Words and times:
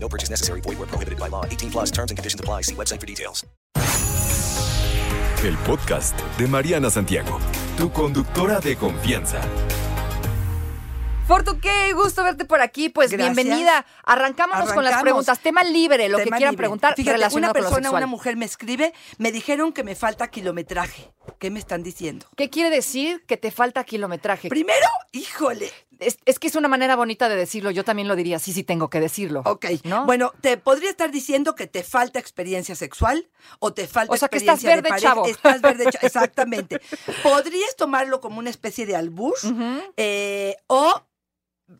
No 0.00 0.08
purchase 0.08 0.30
necessary. 0.30 0.60
Void 0.62 0.78
where 0.78 0.86
prohibited 0.88 1.18
by 1.18 1.28
law. 1.28 1.44
18 1.44 1.70
plus 1.70 1.90
terms 1.90 2.10
and 2.10 2.16
conditions 2.18 2.40
apply. 2.40 2.62
See 2.62 2.74
website 2.74 3.00
for 3.00 3.06
details. 3.06 3.44
El 5.44 5.56
podcast 5.58 6.18
de 6.36 6.48
Mariana 6.48 6.90
Santiago, 6.90 7.38
tu 7.76 7.90
conductora 7.92 8.58
de 8.58 8.74
confianza. 8.76 9.40
Fortu, 11.28 11.60
qué 11.60 11.92
gusto 11.92 12.24
verte 12.24 12.44
por 12.44 12.60
aquí. 12.60 12.88
Pues 12.88 13.10
Gracias. 13.12 13.36
bienvenida. 13.36 13.84
Arrancámonos 14.04 14.72
con 14.72 14.82
las 14.82 14.94
Arrancamos. 14.94 15.02
preguntas. 15.02 15.38
Tema 15.40 15.62
libre, 15.62 16.08
lo 16.08 16.18
que 16.18 16.24
Tema 16.24 16.38
quieran 16.38 16.52
libre. 16.54 16.62
preguntar 16.62 16.94
Fíjate, 16.96 17.10
una 17.10 17.16
relacionado 17.18 17.52
con 17.52 17.60
lo 17.62 17.68
persona, 17.68 17.82
sexual. 17.88 18.02
una 18.02 18.06
mujer 18.10 18.36
me 18.36 18.46
escribe, 18.46 18.92
me 19.18 19.30
dijeron 19.30 19.72
que 19.72 19.84
me 19.84 19.94
falta 19.94 20.28
kilometraje. 20.28 21.12
¿Qué 21.38 21.50
me 21.50 21.58
están 21.58 21.82
diciendo? 21.82 22.26
¿Qué 22.36 22.50
quiere 22.50 22.70
decir 22.70 23.24
que 23.26 23.36
te 23.36 23.50
falta 23.50 23.84
kilometraje? 23.84 24.48
Primero, 24.48 24.86
híjole. 25.12 25.70
Es, 25.98 26.18
es 26.26 26.38
que 26.38 26.46
es 26.46 26.54
una 26.54 26.68
manera 26.68 26.94
bonita 26.94 27.28
de 27.28 27.34
decirlo. 27.36 27.70
Yo 27.72 27.84
también 27.84 28.06
lo 28.08 28.14
diría. 28.16 28.38
Sí, 28.38 28.52
sí, 28.52 28.62
tengo 28.62 28.88
que 28.88 29.00
decirlo. 29.00 29.42
Ok, 29.46 29.66
¿No? 29.84 30.06
bueno, 30.06 30.32
te 30.40 30.56
podría 30.56 30.90
estar 30.90 31.10
diciendo 31.10 31.54
que 31.56 31.66
te 31.66 31.82
falta 31.82 32.18
experiencia 32.20 32.74
sexual 32.76 33.28
o 33.58 33.72
te 33.72 33.88
falta 33.88 34.12
O 34.12 34.16
sea, 34.16 34.28
que 34.28 34.38
estás 34.38 34.62
verde, 34.62 34.82
de 34.82 34.88
pareja. 34.90 35.08
chavo. 35.08 35.26
Estás 35.26 35.60
verde, 35.60 35.84
chavo. 35.90 36.06
Exactamente. 36.06 36.80
Podrías 37.22 37.74
tomarlo 37.76 38.20
como 38.20 38.38
una 38.38 38.50
especie 38.50 38.86
de 38.86 38.94
albur 38.96 39.34
eh, 39.96 40.56
o 40.68 41.02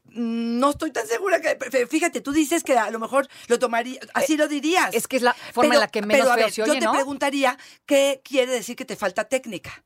no 0.05 0.71
estoy 0.71 0.91
tan 0.91 1.07
segura 1.07 1.41
que 1.41 1.87
fíjate, 1.87 2.21
tú 2.21 2.33
dices 2.33 2.63
que 2.63 2.77
a 2.77 2.91
lo 2.91 2.99
mejor 2.99 3.27
lo 3.47 3.59
tomaría, 3.59 4.01
así 4.15 4.37
lo 4.37 4.49
dirías. 4.49 4.95
Es 4.95 5.09
que 5.09 5.17
es 5.17 5.23
la 5.23 5.35
forma 5.35 5.75
en 5.75 5.81
la 5.81 5.89
que 5.89 6.03
menos 6.03 6.27
pero, 6.27 6.33
a 6.33 6.35
feo 6.35 6.45
ver, 6.45 6.53
se 6.53 6.63
oye, 6.63 6.75
yo 6.75 6.79
te 6.79 6.85
¿no? 6.85 6.93
preguntaría 6.93 7.59
qué 7.87 8.21
quiere 8.23 8.53
decir 8.53 8.77
que 8.77 8.85
te 8.85 8.97
falta 8.97 9.25
técnica. 9.25 9.85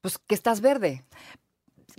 Pues 0.00 0.18
que 0.18 0.34
estás 0.34 0.60
verde. 0.60 1.04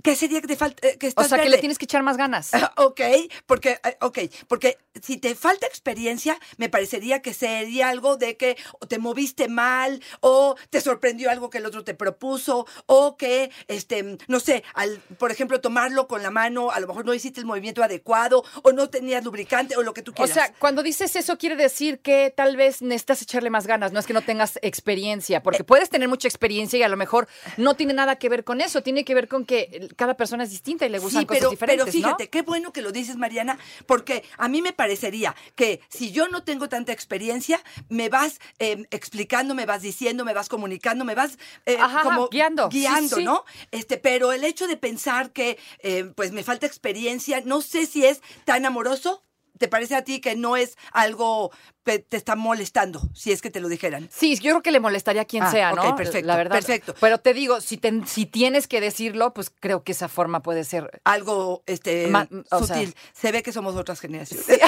¿Qué 0.04 0.18
sería 0.18 0.42
que 0.42 0.48
te 0.48 0.58
falta 0.58 0.82
que 1.00 1.08
O 1.08 1.10
estás 1.10 1.30
sea, 1.30 1.42
que 1.42 1.50
le 1.50 1.58
tienes 1.60 1.78
que 1.78 1.86
echar 1.86 2.04
más 2.04 2.18
ganas. 2.18 2.52
Ok, 2.76 3.00
porque, 3.46 3.80
eh, 3.86 3.98
ok, 4.02 4.20
porque 4.50 4.78
si 5.02 5.16
te 5.18 5.34
falta 5.34 5.66
experiencia, 5.66 6.38
me 6.58 6.68
parecería 6.68 7.22
que 7.22 7.34
sería 7.34 7.88
algo 7.88 8.18
de 8.18 8.36
que 8.36 8.58
o 8.82 8.86
te 8.86 9.00
moviste 9.00 9.48
mal, 9.48 10.02
o 10.20 10.58
te 10.70 10.82
sorprendió 10.82 11.32
algo 11.32 11.50
que 11.50 11.60
el 11.60 11.66
otro 11.66 11.86
te 11.86 11.94
propuso, 11.94 12.68
o 12.86 13.16
que, 13.16 13.50
este, 13.70 14.18
no 14.28 14.42
sé, 14.42 14.66
al, 14.74 14.98
por 15.18 15.32
ejemplo, 15.32 15.62
tomarlo 15.62 16.08
con 16.10 16.22
la 16.22 16.32
mano, 16.32 16.72
a 16.72 16.82
lo 16.82 16.88
mejor 16.88 17.06
no 17.06 17.14
hiciste 17.14 17.40
el 17.40 17.46
movimiento 17.46 17.82
adecuado, 17.82 18.44
o 18.62 18.74
no 18.74 18.90
tenías 18.90 19.24
lubricante, 19.24 19.78
o 19.78 19.84
lo 19.84 19.94
que 19.94 20.02
tú 20.02 20.12
O 20.12 20.16
quieras. 20.16 20.34
sea, 20.34 20.54
cuando 20.60 20.84
dices 20.84 21.16
eso 21.16 21.38
quiere 21.38 21.56
decir 21.56 22.00
que 22.00 22.34
tal 22.36 22.58
vez 22.58 22.82
necesitas 22.82 23.22
echarle 23.22 23.50
más 23.50 23.68
ganas, 23.68 23.94
no 23.94 24.02
es 24.02 24.06
que 24.06 24.14
no 24.14 24.22
tengas 24.22 24.60
experiencia, 24.62 25.42
porque 25.42 25.64
puedes 25.64 25.90
tener 25.90 26.10
mucha 26.10 26.28
experiencia 26.28 26.78
y 26.78 26.84
a 26.84 26.90
lo 26.90 26.98
mejor 26.98 27.30
no 27.56 27.76
tiene 27.76 27.94
nada 27.94 28.18
que 28.18 28.28
ver 28.28 28.44
con 28.44 28.60
eso, 28.60 28.84
tiene 28.84 29.06
que 29.06 29.16
ver 29.16 29.30
con 29.30 29.46
que 29.46 29.90
cada 29.96 30.16
persona 30.16 30.44
es 30.44 30.50
distinta 30.52 30.86
y 30.86 30.90
le 30.90 31.00
gustan 31.00 31.22
Sí, 31.22 31.26
cosas 31.26 31.40
pero, 31.42 31.50
diferentes, 31.52 31.86
pero 31.86 31.92
fíjate, 31.92 32.24
¿no? 32.26 32.30
qué 32.30 32.42
bueno 32.42 32.74
que 32.74 32.82
lo 32.82 32.92
dices, 32.92 33.16
Mariana, 33.18 33.58
porque 33.86 34.24
a 34.38 34.48
mí 34.48 34.62
me 34.62 34.74
parecería 34.74 35.36
que 35.56 35.82
si 35.90 36.12
yo 36.12 36.28
no 36.28 36.44
tengo 36.44 36.70
tanta 36.70 36.92
experiencia, 36.92 37.62
me 37.90 38.10
vas 38.10 38.40
eh, 38.60 38.86
explicando, 38.92 39.56
me 39.56 39.66
vas 39.66 39.82
diciendo, 39.82 40.26
me 40.26 40.34
vas 40.34 40.50
comunicando, 40.50 41.06
me 41.06 41.16
vas 41.16 41.38
eh, 41.66 41.78
Ajá, 41.80 42.02
como 42.02 42.30
guiando. 42.30 42.70
Guiando, 42.70 43.16
sí. 43.18 43.24
¿no? 43.24 43.46
Este, 43.72 43.98
pero 43.98 44.32
el 44.34 44.44
hecho 44.44 44.68
de 44.68 44.78
pensar 44.78 45.32
que 45.32 45.58
eh, 45.80 46.12
pues 46.16 46.32
me 46.32 46.44
falta 46.44 46.66
experiencia, 46.66 47.42
no 47.46 47.62
sé 47.62 47.86
si 47.86 48.06
es 48.06 48.22
tan 48.46 48.66
amoroso. 48.66 49.24
¿Te 49.60 49.68
parece 49.68 49.96
a 49.96 50.04
ti 50.04 50.20
que 50.20 50.36
no 50.36 50.58
es 50.58 50.78
algo 50.92 51.52
que 51.86 52.00
te 52.00 52.18
está 52.18 52.36
molestando, 52.36 53.02
si 53.14 53.32
es 53.32 53.42
que 53.42 53.52
te 53.52 53.60
lo 53.60 53.68
dijeran? 53.70 54.10
Sí, 54.12 54.36
yo 54.36 54.52
creo 54.52 54.62
que 54.64 54.72
le 54.72 54.80
molestaría 54.80 55.22
a 55.22 55.26
quien 55.26 55.44
Ah, 55.44 55.52
sea, 55.52 55.72
¿no? 55.74 55.90
ok, 55.92 55.96
perfecto, 55.98 56.26
La 56.28 56.36
verdad. 56.36 56.56
perfecto. 56.56 56.96
Pero 57.00 57.20
te 57.20 57.34
digo, 57.36 57.62
si, 57.62 57.78
te- 57.78 58.06
si 58.08 58.26
tienes 58.26 58.68
que 58.68 58.82
decirlo, 58.82 59.34
pues 59.34 59.52
creo 59.60 59.84
que 59.84 59.92
esa 59.92 60.08
forma 60.10 60.42
puede 60.42 60.64
ser. 60.64 61.02
Algo 61.04 61.62
este, 61.68 62.08
Ma- 62.08 62.28
sutil. 62.50 62.94
sea- 62.96 63.12
Se 63.14 63.32
ve 63.32 63.44
que 63.44 63.52
somos 63.52 63.76
otras 63.76 64.00
generaciones. 64.00 64.46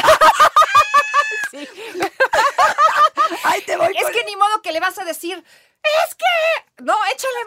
Ahí 3.44 3.62
te 3.66 3.78
voy 3.78 3.88
Es 3.95 4.03
con- 4.03 4.12
que 4.13 4.24
ni 4.25 4.35
modo 4.35 4.62
que 4.62 4.72
le 4.72 4.79
vas 4.79 4.97
a 5.00 5.03
decir, 5.06 5.44
es 6.07 6.16
que. 6.16 6.84
No, 6.84 6.94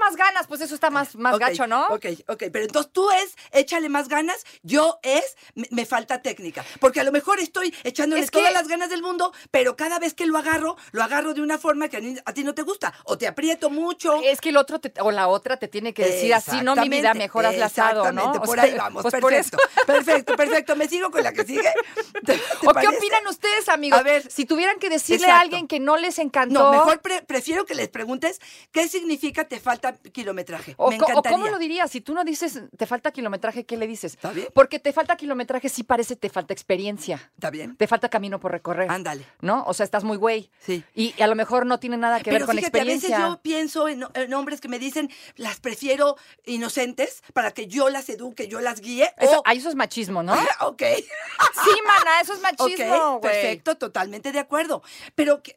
más 0.09 0.17
ganas, 0.17 0.47
pues 0.47 0.61
eso 0.63 0.75
está 0.75 0.89
más, 0.91 1.15
más 1.17 1.39
gacho, 1.39 1.67
¿no? 1.67 1.87
Ok, 1.89 2.07
ok, 2.29 2.45
pero 2.53 2.65
entonces 2.65 2.91
tú 2.93 3.11
es, 3.11 3.37
échale 3.53 3.89
más 3.89 4.09
ganas, 4.09 4.45
yo 4.63 4.99
es, 5.03 5.37
me, 5.55 5.67
me 5.71 5.85
falta 5.87 6.23
técnica. 6.23 6.65
Porque 6.81 7.01
a 7.01 7.05
lo 7.05 7.13
mejor 7.13 7.41
estoy 7.41 7.75
echándole 7.85 8.23
Es 8.23 8.31
que- 8.31 8.39
todas 8.39 8.53
las 8.53 8.69
ganas 8.69 8.89
del 8.91 9.03
mundo, 9.03 9.33
pero 9.51 9.77
cada 9.77 9.99
vez 9.99 10.15
que 10.15 10.27
lo 10.27 10.39
agarro, 10.39 10.77
lo 10.93 11.03
agarro 11.03 11.35
de 11.35 11.43
una 11.43 11.59
forma 11.59 11.89
que 11.89 11.99
a, 11.99 12.01
ni- 12.01 12.17
a 12.25 12.33
ti 12.33 12.43
no 12.45 12.55
te 12.55 12.63
gusta. 12.63 12.95
O 13.05 13.19
te 13.19 13.27
aprieto 13.27 13.69
mucho. 13.71 14.21
Es 14.25 14.41
que 14.41 14.49
el 14.49 14.57
otro 14.57 14.79
te- 14.81 14.93
o 15.01 15.11
la 15.11 15.29
otra 15.29 15.57
te 15.59 15.69
tiene 15.69 15.93
que 15.93 16.05
decir 16.05 16.33
así, 16.35 16.63
no 16.63 16.75
mi 16.77 16.89
vida, 16.89 16.99
Exactamente, 17.11 17.19
mejor 17.25 17.47
hazle 17.47 17.63
asado, 17.65 18.03
¿no? 18.05 18.09
exactamente, 18.09 18.39
O 18.39 18.43
por 18.43 18.55
sea, 18.57 18.65
ahí 18.65 18.75
vamos, 18.79 19.03
pues 19.03 19.13
por 19.21 19.31
perfecto, 19.33 19.59
eso. 19.59 19.87
perfecto, 19.87 20.37
perfecto. 20.37 20.77
Me 20.77 20.89
sigo 20.89 21.11
con 21.11 21.23
la 21.23 21.33
que 21.33 21.45
sigue. 21.45 21.71
¿Te- 22.25 22.35
te 22.39 22.41
¿O 22.67 22.73
qué 22.73 22.89
opinan 22.89 23.27
ustedes, 23.29 23.69
amigos? 23.69 23.99
A 23.99 24.03
ver, 24.03 24.31
si 24.31 24.45
tuvieran 24.47 24.79
que 24.79 24.89
decirle 24.89 25.27
exacto. 25.27 25.37
a 25.39 25.41
alguien 25.43 25.69
que 25.69 25.81
no 25.81 25.97
les 25.97 26.19
encantó. 26.19 26.55
No, 26.65 26.71
mejor 26.73 27.01
pre- 27.01 27.23
prefiero 27.23 27.67
que 27.67 27.75
les 27.75 27.89
preguntes 27.89 28.41
qué 28.73 28.89
significa 28.89 29.45
te 29.49 29.61
falta 29.61 29.98
kilometraje. 30.13 30.75
O, 30.77 30.91
Me 30.91 30.99
cómo 30.99 31.49
lo 31.49 31.59
dirías, 31.59 31.91
si 31.91 32.01
tú 32.01 32.15
no 32.15 32.25
dices 32.25 32.61
te 32.77 32.87
falta 32.87 33.11
kilometraje, 33.13 33.65
¿qué 33.65 33.77
le 33.77 33.87
dices? 33.87 34.15
¿Está 34.15 34.31
bien? 34.33 34.49
Porque 34.55 34.79
te 34.79 34.93
falta 34.93 35.17
kilometraje 35.17 35.69
sí 35.69 35.83
parece 35.83 36.17
te 36.17 36.31
falta 36.31 36.53
experiencia. 36.53 37.31
¿Está 37.35 37.51
bien? 37.51 37.77
Te 37.77 37.87
falta 37.87 38.09
camino 38.09 38.41
por 38.41 38.53
recorrer. 38.53 38.91
Ándale. 38.91 39.25
¿No? 39.41 39.65
O 39.67 39.75
sea, 39.75 39.85
estás 39.85 40.05
muy 40.05 40.17
güey. 40.17 40.51
Sí. 40.61 40.83
Y 40.95 41.21
a 41.21 41.27
lo 41.27 41.35
mejor 41.35 41.67
no 41.67 41.79
tiene 41.79 41.97
nada 41.97 42.19
que 42.19 42.25
Pero 42.31 42.41
ver 42.41 42.47
con 42.47 42.57
fíjate, 42.57 42.79
experiencia. 42.79 43.17
a 43.17 43.21
veces 43.21 43.31
yo 43.37 43.43
pienso 43.43 43.89
en, 43.89 44.05
en 44.15 44.35
hombres 44.35 44.61
que 44.61 44.69
me 44.69 44.79
dicen, 44.79 45.11
las 45.37 45.61
prefiero 45.61 46.17
inocentes 46.47 47.23
para 47.33 47.51
que 47.53 47.67
yo 47.67 47.89
las 47.91 48.09
eduque, 48.09 48.49
yo 48.49 48.61
las 48.61 48.81
guíe. 48.81 49.13
Eso, 49.19 49.41
o- 49.41 49.51
eso 49.51 49.69
es 49.69 49.75
machismo, 49.75 50.23
¿no? 50.23 50.33
ok. 50.61 50.83
sí, 50.83 51.71
mana, 51.87 52.21
eso 52.23 52.33
es 52.35 52.41
machismo, 52.41 53.21
perfecto, 53.21 53.77
totalmente 53.77 54.33
de 54.33 54.39
acuerdo. 54.39 54.83
Pero, 55.15 55.43
que- 55.43 55.57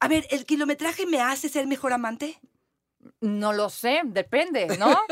a 0.00 0.08
ver, 0.08 0.26
¿el 0.30 0.44
kilometraje 0.44 1.06
me 1.06 1.20
hace 1.20 1.48
ser 1.48 1.66
mejor 1.66 1.92
amante? 1.92 2.38
No 3.24 3.52
lo 3.54 3.70
sé, 3.70 4.02
depende, 4.04 4.76
¿no? 4.78 4.88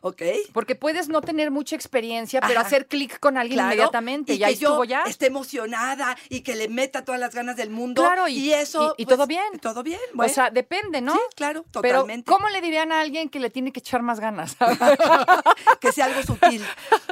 Ok. 0.00 0.22
Porque 0.52 0.74
puedes 0.74 1.08
no 1.08 1.20
tener 1.22 1.50
mucha 1.50 1.76
experiencia, 1.76 2.40
pero 2.40 2.60
Ajá. 2.60 2.66
hacer 2.66 2.86
clic 2.88 3.18
con 3.20 3.36
alguien 3.38 3.56
Claro, 3.58 3.72
inmediatamente. 3.74 4.34
y 4.34 4.38
ya 4.38 4.48
que 4.48 4.56
yo 4.56 4.68
estuvo 4.70 4.84
ya. 4.84 5.02
esté 5.04 5.26
emocionada 5.26 6.16
y 6.28 6.40
que 6.40 6.56
le 6.56 6.68
meta 6.68 7.04
todas 7.04 7.20
las 7.20 7.34
ganas 7.34 7.56
del 7.56 7.70
mundo. 7.70 8.02
Claro, 8.02 8.28
y- 8.28 8.52
eso. 8.52 8.94
y- 8.98 9.02
y 9.02 9.06
pues, 9.06 9.16
todo 9.16 9.26
bien. 9.26 9.58
Todo 9.60 9.82
bien. 9.82 10.00
o 10.16 10.28
sea, 10.28 10.50
depende, 10.50 11.00
¿no? 11.00 11.12
Sí, 11.14 11.20
claro, 11.36 11.64
Pero, 11.80 11.98
totalmente. 12.00 12.30
¿cómo 12.30 12.48
le 12.50 12.60
dirían 12.60 12.92
a 12.92 13.00
alguien 13.00 13.28
que 13.30 13.40
le 13.40 13.50
tiene 13.50 13.72
que 13.72 13.80
echar 13.80 14.02
más 14.02 14.20
ganas? 14.20 14.56
que 15.80 15.92
sea 15.92 16.06
algo 16.06 16.22
sutil. 16.22 16.64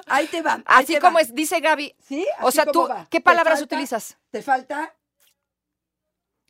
Ahí 0.07 0.27
te 0.27 0.43
va. 0.43 0.55
ahí 0.67 0.85
Así 0.85 0.95
te 0.95 1.01
como 1.01 1.15
va. 1.15 1.21
es, 1.23 1.35
dice 1.35 1.61
Gaby. 1.61 1.95
¿Sí? 2.07 2.27
O 2.43 2.51
sea, 2.51 2.65
como 2.67 2.87
tú, 2.87 2.93
va. 2.93 3.07
¿qué 3.11 3.21
palabras 3.21 3.61
falta- 3.61 3.75
utilizas? 3.75 4.17
Te 4.31 4.43
falta. 4.43 4.95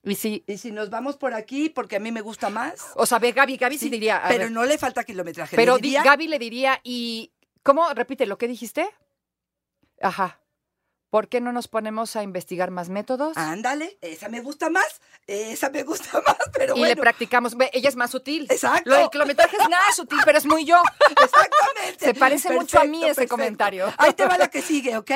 Y 0.05 0.15
sí, 0.17 0.43
Y 0.49 0.59
si 0.59 0.73
nos 0.73 0.91
vamos 0.91 1.17
por 1.17 1.33
aquí, 1.33 1.69
porque 1.69 1.97
a 1.97 2.01
mí 2.01 2.11
me 2.11 2.21
gusta 2.23 2.51
más. 2.51 2.91
o 2.97 3.07
sea, 3.07 3.19
ve, 3.21 3.33
Gaby, 3.33 3.57
Gaby 3.57 3.79
sí, 3.79 3.85
Sí, 3.87 3.91
diría. 3.91 4.17
a 4.19 4.29
pero 4.29 4.45
ver, 4.45 4.53
no 4.53 4.65
le 4.65 4.77
falta 4.79 5.05
kilometraje. 5.05 5.55
pero 5.57 5.77
le 5.77 5.81
di- 5.83 5.89
diría, 5.89 6.03
Gaby 6.03 6.29
le 6.29 6.39
diría, 6.39 6.81
y. 6.83 7.33
¿Cómo? 7.63 7.89
Repite 7.95 8.27
lo 8.27 8.37
que 8.39 8.49
dijiste. 8.49 8.89
Ajá. 10.01 10.41
¿Por 11.12 11.28
qué 11.28 11.43
no 11.43 11.53
nos 11.53 11.69
ponemos 11.69 12.17
a 12.17 12.23
investigar 12.23 12.71
más 12.71 12.89
métodos? 12.89 13.37
Ándale, 13.37 13.99
esa 14.00 14.31
me 14.31 14.41
gusta 14.41 14.71
más. 14.71 15.03
Esa 15.27 15.69
me 15.69 15.83
gusta 15.83 16.23
más, 16.27 16.39
pero 16.55 16.75
y 16.75 16.78
bueno. 16.78 16.95
le 16.95 16.97
practicamos. 16.97 17.54
Ve, 17.54 17.69
ella 17.75 17.91
es 17.91 17.97
más 17.97 18.10
sutil. 18.10 18.47
Exacto. 18.48 18.89
Lo 18.89 18.97
del 18.97 19.10
kilometraje 19.10 19.59
es 19.60 19.69
nada 19.69 19.92
sutil, 19.95 20.19
pero 20.25 20.39
es 20.39 20.47
muy 20.47 20.65
yo. 20.65 20.81
Exactamente. 21.10 22.03
Se 22.07 22.15
parece 22.15 22.51
mucho 22.54 22.81
a 22.81 22.84
mí 22.84 23.04
ese 23.04 23.28
comentario. 23.28 23.92
Ahí 23.98 24.15
te 24.15 24.25
va 24.25 24.39
la 24.39 24.48
que 24.48 24.63
sigue, 24.63 24.97
¿ok? 24.97 25.10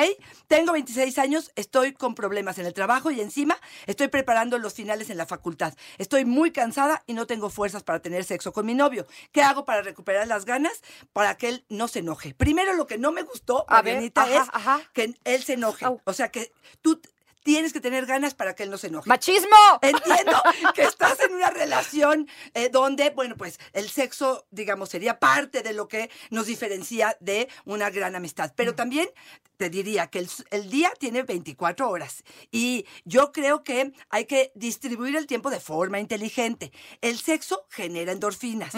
Tengo 0.47 0.73
26 0.73 1.17
años, 1.17 1.51
estoy 1.55 1.93
con 1.93 2.13
problemas 2.13 2.59
en 2.59 2.67
el 2.67 2.75
trabajo 2.75 3.09
y 3.09 3.19
encima 3.19 3.57
estoy 3.87 4.07
preparando 4.07 4.59
los 4.59 4.75
finales 4.75 5.09
en 5.09 5.17
la 5.17 5.25
facultad. 5.25 5.73
Estoy 5.97 6.25
muy 6.25 6.51
cansada 6.51 7.01
y 7.07 7.13
no 7.13 7.25
tengo 7.25 7.49
fuerzas 7.49 7.81
para 7.81 8.03
tener 8.03 8.23
sexo 8.23 8.53
con 8.53 8.67
mi 8.67 8.75
novio. 8.75 9.07
¿Qué 9.31 9.41
hago 9.41 9.65
para 9.65 9.81
recuperar 9.81 10.27
las 10.27 10.45
ganas 10.45 10.73
para 11.11 11.37
que 11.37 11.49
él 11.49 11.65
no 11.69 11.87
se 11.87 11.99
enoje? 11.99 12.35
Primero, 12.35 12.73
lo 12.73 12.85
que 12.85 12.99
no 12.99 13.11
me 13.11 13.23
gustó, 13.23 13.65
A 13.67 13.81
ver, 13.81 14.11
ajá, 14.13 14.35
es 14.35 14.49
ajá. 14.53 14.81
que 14.93 15.15
él 15.23 15.43
se 15.43 15.53
enoje. 15.53 15.86
O 15.89 16.13
sea, 16.13 16.29
que 16.29 16.51
tú 16.81 17.01
tienes 17.47 17.71
que 17.71 17.79
tener 17.79 18.05
ganas 18.05 18.33
para 18.33 18.55
que 18.55 18.63
él 18.63 18.69
no 18.69 18.77
se 18.77 18.87
enoje. 18.87 19.07
¡Machismo! 19.07 19.55
Entiendo 19.81 20.33
que 20.75 20.81
estás 20.81 21.17
en 21.21 21.33
una 21.33 21.49
relación 21.49 22.27
eh, 22.53 22.67
donde, 22.67 23.11
bueno, 23.11 23.37
pues 23.37 23.57
el 23.71 23.87
sexo, 23.87 24.45
digamos, 24.51 24.89
sería 24.89 25.17
parte 25.17 25.63
de 25.63 25.71
lo 25.71 25.87
que 25.87 26.11
nos 26.29 26.47
diferencia 26.47 27.15
de 27.21 27.47
una 27.63 27.89
gran 27.89 28.17
amistad. 28.17 28.51
Pero 28.53 28.75
también 28.75 29.07
te 29.55 29.69
diría 29.69 30.07
que 30.07 30.19
el, 30.19 30.29
el 30.51 30.69
día 30.69 30.91
tiene 30.99 31.23
24 31.23 31.89
horas 31.89 32.25
y 32.51 32.85
yo 33.05 33.31
creo 33.31 33.63
que 33.63 33.93
hay 34.09 34.25
que 34.25 34.51
distribuir 34.53 35.15
el 35.15 35.25
tiempo 35.25 35.49
de 35.49 35.61
forma 35.61 36.01
inteligente. 36.01 36.73
El 36.99 37.17
sexo 37.17 37.65
genera 37.69 38.11
endorfinas. 38.11 38.73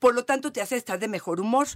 Por 0.00 0.14
lo 0.14 0.24
tanto, 0.24 0.50
te 0.50 0.62
hace 0.62 0.76
estar 0.76 0.98
de 0.98 1.08
mejor 1.08 1.40
humor. 1.40 1.68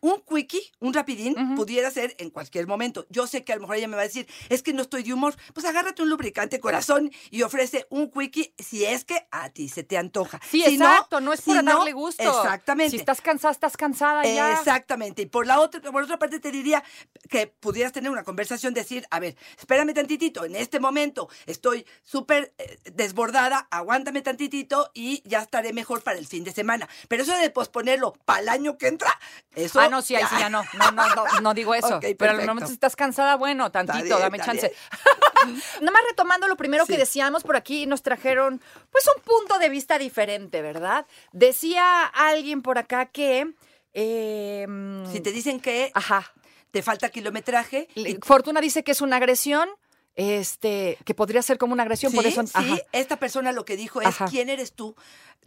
Un 0.00 0.22
quickie, 0.28 0.70
un 0.80 0.92
rapidín, 0.92 1.34
pudiera 1.56 1.90
ser 1.90 2.14
en 2.18 2.30
cualquier 2.30 2.66
momento. 2.66 3.06
Yo 3.08 3.26
sé 3.26 3.42
que 3.42 3.52
a 3.52 3.56
lo 3.56 3.62
mejor 3.62 3.76
ella 3.76 3.88
me 3.88 3.96
va 3.96 4.02
a 4.02 4.06
decir, 4.06 4.28
es 4.50 4.62
que 4.62 4.74
no 4.74 4.82
estoy 4.82 5.02
de 5.02 5.14
humor. 5.14 5.34
Pues 5.54 5.64
agárrate 5.80 6.02
un 6.02 6.10
lubricante 6.10 6.60
corazón 6.60 7.10
y 7.30 7.42
ofrece 7.42 7.86
un 7.90 8.10
quickie 8.10 8.54
si 8.58 8.84
es 8.84 9.04
que 9.04 9.26
a 9.30 9.48
ti 9.50 9.68
se 9.68 9.82
te 9.82 9.96
antoja. 9.96 10.40
Sí, 10.48 10.62
Si 10.62 10.74
exacto, 10.74 11.20
no, 11.20 11.32
es 11.32 11.40
si 11.40 11.50
para 11.50 11.62
no, 11.62 11.78
darle 11.78 11.92
gusto. 11.92 12.22
Exactamente. 12.22 12.90
Si 12.90 12.96
estás 12.96 13.20
cansada, 13.20 13.52
estás 13.52 13.76
cansada 13.76 14.24
ya. 14.24 14.52
Exactamente. 14.52 15.22
Y 15.22 15.26
por 15.26 15.46
la 15.46 15.58
otra, 15.60 15.80
por 15.80 16.02
otra 16.02 16.18
parte 16.18 16.38
te 16.38 16.50
diría 16.50 16.84
que 17.28 17.46
pudieras 17.46 17.92
tener 17.92 18.10
una 18.10 18.24
conversación, 18.24 18.74
decir, 18.74 19.06
a 19.10 19.20
ver, 19.20 19.36
espérame 19.58 19.94
tantitito, 19.94 20.44
en 20.44 20.54
este 20.56 20.80
momento 20.80 21.28
estoy 21.46 21.86
súper 22.02 22.52
eh, 22.58 22.78
desbordada, 22.92 23.66
aguántame 23.70 24.22
tantitito 24.22 24.90
y 24.94 25.22
ya 25.28 25.40
estaré 25.40 25.72
mejor 25.72 26.02
para 26.02 26.18
el 26.18 26.26
fin 26.26 26.44
de 26.44 26.52
semana. 26.52 26.88
Pero 27.08 27.22
eso 27.22 27.36
de 27.36 27.50
posponerlo 27.50 28.12
para 28.24 28.40
el 28.40 28.48
año 28.48 28.76
que 28.76 28.88
entra, 28.88 29.18
eso 29.54 29.80
Ah, 29.80 29.88
no, 29.88 30.02
sí, 30.02 30.14
ahí 30.14 30.24
sí 30.28 30.36
ya 30.38 30.50
no. 30.50 30.62
No, 30.74 30.90
no, 30.90 31.14
no, 31.14 31.40
no 31.40 31.54
digo 31.54 31.74
eso. 31.74 31.96
Ok, 31.96 32.04
Pero 32.18 32.32
al 32.32 32.46
momento 32.46 32.66
si 32.66 32.74
estás 32.74 32.96
cansada, 32.96 33.36
bueno, 33.36 33.72
tantito, 33.72 34.04
bien, 34.04 34.18
dame 34.20 34.38
chance. 34.40 34.72
Nada 35.80 35.90
más 35.92 36.02
retomando 36.08 36.48
lo 36.48 36.56
primero 36.56 36.86
que 36.86 36.96
decíamos 36.96 37.42
por 37.42 37.56
aquí, 37.56 37.86
nos 37.86 38.02
trajeron 38.02 38.60
pues 38.90 39.04
un 39.16 39.22
punto 39.22 39.58
de 39.58 39.68
vista 39.68 39.98
diferente, 39.98 40.62
¿verdad? 40.62 41.06
Decía 41.32 42.04
alguien 42.06 42.62
por 42.62 42.78
acá 42.78 43.06
que. 43.06 43.52
eh, 43.94 44.66
Si 45.12 45.20
te 45.20 45.32
dicen 45.32 45.60
que 45.60 45.90
Ajá. 45.94 46.32
te 46.70 46.82
falta 46.82 47.08
kilometraje, 47.10 47.88
Fortuna 48.22 48.60
dice 48.60 48.82
que 48.84 48.92
es 48.92 49.00
una 49.00 49.16
agresión, 49.16 49.68
este, 50.14 50.98
que 51.04 51.14
podría 51.14 51.42
ser 51.42 51.58
como 51.58 51.72
una 51.72 51.82
agresión, 51.84 52.12
por 52.12 52.24
Sí, 52.24 52.30
eso. 52.30 52.42
sí, 52.46 52.52
ajá. 52.54 52.76
esta 52.92 53.16
persona 53.18 53.52
lo 53.52 53.64
que 53.64 53.76
dijo 53.76 54.00
es 54.00 54.08
Ajá. 54.08 54.26
quién 54.26 54.48
eres 54.48 54.72
tú. 54.74 54.94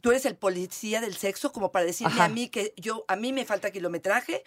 Tú 0.01 0.11
eres 0.11 0.25
el 0.25 0.35
policía 0.35 0.99
del 0.99 1.15
sexo, 1.15 1.51
como 1.53 1.71
para 1.71 1.85
decirme 1.85 2.13
Ajá. 2.13 2.25
a 2.25 2.29
mí 2.29 2.49
que 2.49 2.73
yo 2.77 3.05
a 3.07 3.15
mí 3.15 3.31
me 3.31 3.45
falta 3.45 3.71
kilometraje. 3.71 4.43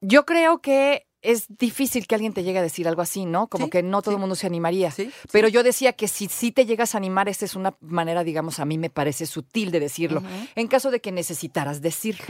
Yo 0.00 0.24
creo 0.24 0.60
que 0.62 1.06
es 1.24 1.46
difícil 1.48 2.06
que 2.06 2.14
alguien 2.14 2.32
te 2.32 2.42
llegue 2.44 2.58
a 2.58 2.62
decir 2.62 2.86
algo 2.86 3.02
así, 3.02 3.24
¿no? 3.24 3.48
Como 3.48 3.64
Sí, 3.66 3.70
que 3.70 3.82
no 3.82 4.02
todo 4.02 4.12
sí. 4.12 4.16
el 4.16 4.20
mundo 4.20 4.34
se 4.36 4.46
animaría. 4.46 4.90
Sí. 4.90 5.10
Pero 5.32 5.48
yo 5.48 5.62
decía 5.62 5.92
que 5.94 6.06
si 6.06 6.28
sí 6.28 6.52
te 6.52 6.66
llegas 6.66 6.94
a 6.94 6.98
animar, 6.98 7.28
esta 7.28 7.44
es 7.44 7.56
una 7.56 7.74
manera, 7.80 8.22
digamos, 8.24 8.60
a 8.60 8.64
mí 8.64 8.78
me 8.78 8.90
parece 8.90 9.26
sutil 9.26 9.70
de 9.70 9.80
decirlo. 9.80 10.22
En 10.54 10.68
caso 10.68 10.90
de 10.90 11.00
que 11.00 11.10
necesitaras 11.12 11.80
decirlo. 11.80 12.26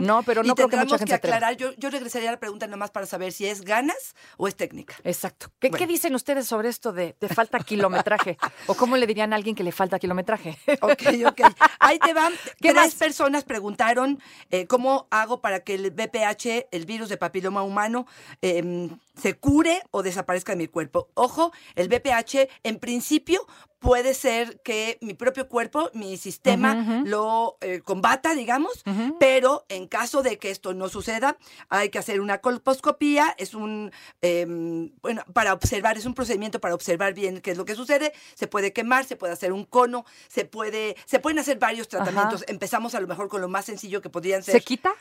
No, 0.00 0.22
pero 0.22 0.42
no 0.42 0.52
y 0.52 0.54
creo 0.54 0.68
que 0.68 0.76
mucha 0.76 0.98
gente 0.98 1.14
atreva. 1.14 1.36
aclarar, 1.36 1.56
yo, 1.56 1.72
yo 1.76 1.90
regresaría 1.90 2.28
a 2.28 2.32
la 2.32 2.40
pregunta 2.40 2.66
nomás 2.66 2.90
para 2.90 3.06
saber 3.06 3.32
si 3.32 3.46
es 3.46 3.62
ganas 3.62 4.14
o 4.36 4.48
es 4.48 4.54
técnica. 4.56 4.94
Exacto. 5.04 5.48
¿Qué, 5.58 5.68
Bueno. 5.70 5.78
qué 5.84 5.86
dicen 5.92 6.14
ustedes 6.14 6.46
sobre 6.46 6.68
esto 6.68 6.92
de, 6.92 7.16
de 7.20 7.28
falta 7.28 7.58
kilometraje? 7.60 8.38
¿O 8.66 8.74
cómo 8.74 8.96
le 8.96 9.06
dirían 9.06 9.32
a 9.32 9.36
alguien 9.36 9.54
que 9.54 9.64
le 9.64 9.72
falta 9.72 9.98
kilometraje? 9.98 10.56
Ok, 10.80 11.02
ok. 11.26 11.40
Ahí 11.80 11.98
te 11.98 12.14
van. 12.14 12.32
¿Qué 12.60 12.70
Tres 12.70 12.74
más? 12.74 12.94
personas 12.94 13.44
preguntaron 13.44 14.20
eh, 14.50 14.66
cómo 14.66 15.06
hago 15.10 15.40
para 15.40 15.60
que 15.60 15.74
el 15.74 15.90
VPH, 15.90 16.68
el 16.70 16.86
virus 16.86 17.08
de 17.08 17.16
papiloma 17.16 17.62
humano, 17.62 18.06
em, 18.42 18.90
se 19.20 19.34
cure 19.34 19.82
o 19.90 20.02
desaparezca 20.02 20.52
de 20.52 20.56
mi 20.56 20.68
cuerpo. 20.68 21.08
Ojo, 21.14 21.52
el 21.74 21.88
VPH 21.88 22.48
en 22.62 22.78
principio 22.78 23.46
puede 23.78 24.14
ser 24.14 24.60
que 24.60 24.98
mi 25.00 25.14
propio 25.14 25.48
cuerpo, 25.48 25.90
mi 25.94 26.16
sistema 26.16 27.02
lo 27.04 27.58
eh, 27.60 27.80
combata, 27.84 28.34
digamos, 28.34 28.82
pero 29.20 29.64
en 29.68 29.86
caso 29.86 30.22
de 30.22 30.38
que 30.38 30.50
esto 30.50 30.74
no 30.74 30.88
suceda, 30.88 31.36
hay 31.68 31.88
que 31.90 31.98
hacer 31.98 32.20
una 32.20 32.38
colposcopía, 32.38 33.34
es 33.38 33.54
un, 33.54 33.92
em, 34.20 34.90
bueno, 35.00 35.22
para 35.32 35.52
observar, 35.52 35.96
es 35.96 36.06
un 36.06 36.14
procedimiento 36.14 36.60
para 36.60 36.74
observar 36.74 37.14
bien 37.14 37.40
qué 37.40 37.52
es 37.52 37.56
lo 37.56 37.64
que 37.64 37.74
sucede, 37.74 38.12
se 38.34 38.46
puede 38.46 38.72
quemar, 38.72 39.04
se 39.04 39.16
puede 39.16 39.32
hacer 39.32 39.52
un 39.52 39.64
cono, 39.64 40.04
se 40.28 40.44
puede, 40.44 40.96
se 41.06 41.20
pueden 41.20 41.38
hacer 41.38 41.58
varios 41.58 41.88
tratamientos. 41.88 42.44
Empezamos 42.48 42.94
a 42.94 43.00
lo 43.00 43.06
mejor 43.06 43.28
con 43.28 43.40
lo 43.40 43.48
más 43.48 43.64
sencillo 43.64 44.02
que 44.02 44.10
podrían 44.10 44.42
ser. 44.42 44.54
¿Se 44.54 44.60
quita? 44.60 44.92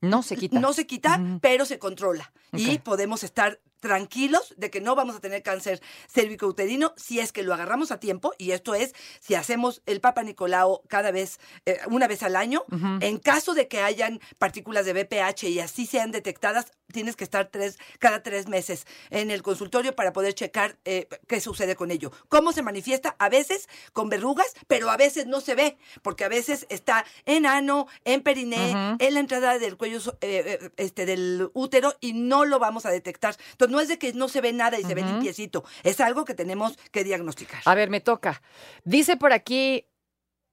No 0.00 0.22
se 0.22 0.36
quita. 0.36 0.58
no 0.58 0.72
se 0.72 0.86
quita, 0.86 1.20
pero 1.40 1.64
se 1.64 1.78
controla. 1.78 2.32
Y 2.52 2.78
podemos 2.78 3.22
estar 3.22 3.60
tranquilos 3.80 4.54
de 4.56 4.70
que 4.70 4.80
no 4.80 4.94
vamos 4.94 5.16
a 5.16 5.20
tener 5.20 5.42
cáncer 5.42 5.80
cérvico-uterino 6.06 6.92
si 6.96 7.18
es 7.18 7.32
que 7.32 7.42
lo 7.42 7.54
agarramos 7.54 7.90
a 7.90 7.98
tiempo. 7.98 8.32
Y 8.38 8.52
esto 8.52 8.74
es 8.74 8.94
si 9.20 9.34
hacemos 9.34 9.82
el 9.86 10.00
Papa 10.00 10.22
Nicolau 10.22 10.82
cada 10.88 11.10
vez, 11.10 11.40
eh, 11.66 11.78
una 11.90 12.06
vez 12.06 12.22
al 12.22 12.36
año. 12.36 12.64
En 13.00 13.18
caso 13.18 13.54
de 13.54 13.68
que 13.68 13.80
hayan 13.80 14.20
partículas 14.38 14.86
de 14.86 14.92
BPH 14.92 15.44
y 15.44 15.60
así 15.60 15.86
sean 15.86 16.12
detectadas, 16.12 16.72
tienes 16.90 17.16
que 17.16 17.24
estar 17.24 17.46
tres, 17.46 17.78
cada 17.98 18.22
tres 18.22 18.48
meses 18.48 18.86
en 19.10 19.30
el 19.30 19.42
consultorio 19.42 19.94
para 19.94 20.12
poder 20.12 20.34
checar 20.34 20.78
eh, 20.84 21.08
qué 21.26 21.40
sucede 21.40 21.76
con 21.76 21.90
ello. 21.90 22.10
¿Cómo 22.28 22.52
se 22.52 22.62
manifiesta? 22.62 23.16
A 23.18 23.28
veces 23.28 23.68
con 23.92 24.08
verrugas, 24.08 24.52
pero 24.66 24.90
a 24.90 24.96
veces 24.96 25.26
no 25.26 25.40
se 25.40 25.54
ve, 25.54 25.78
porque 26.02 26.24
a 26.24 26.28
veces 26.28 26.66
está 26.68 27.04
en 27.24 27.46
ano, 27.46 27.86
en 28.04 28.22
periné, 28.22 28.96
en 28.98 29.14
la 29.14 29.20
entrada 29.20 29.58
del 29.58 29.76
cuello 29.76 29.98
eh, 30.20 30.58
eh, 30.60 30.70
este, 30.76 31.06
del 31.06 31.50
útero 31.54 31.94
y 32.00 32.12
no 32.12 32.44
lo 32.44 32.58
vamos 32.58 32.86
a 32.86 32.90
detectar. 32.90 33.36
Entonces 33.52 33.72
no 33.72 33.80
es 33.80 33.88
de 33.88 33.98
que 33.98 34.12
no 34.12 34.28
se 34.28 34.40
ve 34.40 34.52
nada 34.52 34.78
y 34.78 34.84
se 34.84 34.94
ve 34.94 35.02
limpiecito, 35.02 35.64
es 35.82 36.00
algo 36.00 36.24
que 36.24 36.34
tenemos 36.34 36.76
que 36.90 37.04
diagnosticar. 37.04 37.62
A 37.64 37.74
ver, 37.74 37.90
me 37.90 38.00
toca. 38.00 38.42
Dice 38.84 39.16
por 39.16 39.32
aquí, 39.32 39.86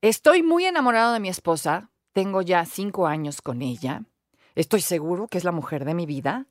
estoy 0.02 0.44
muy 0.44 0.66
enamorado 0.66 1.14
de 1.14 1.20
mi 1.20 1.30
esposa, 1.30 1.92
tengo 2.14 2.42
ya 2.42 2.66
cinco 2.66 3.08
años 3.08 3.42
con 3.42 3.62
ella, 3.62 4.04
estoy 4.58 4.82
seguro 4.82 5.28
que 5.28 5.38
es 5.38 5.44
la 5.44 5.52
mujer 5.52 5.86
de 5.86 5.94
mi 5.94 6.06
vida, 6.06 6.48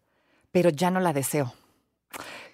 pero 0.53 0.71
ya 0.71 0.91
no 0.91 1.01
la 1.01 1.13
deseo. 1.13 1.53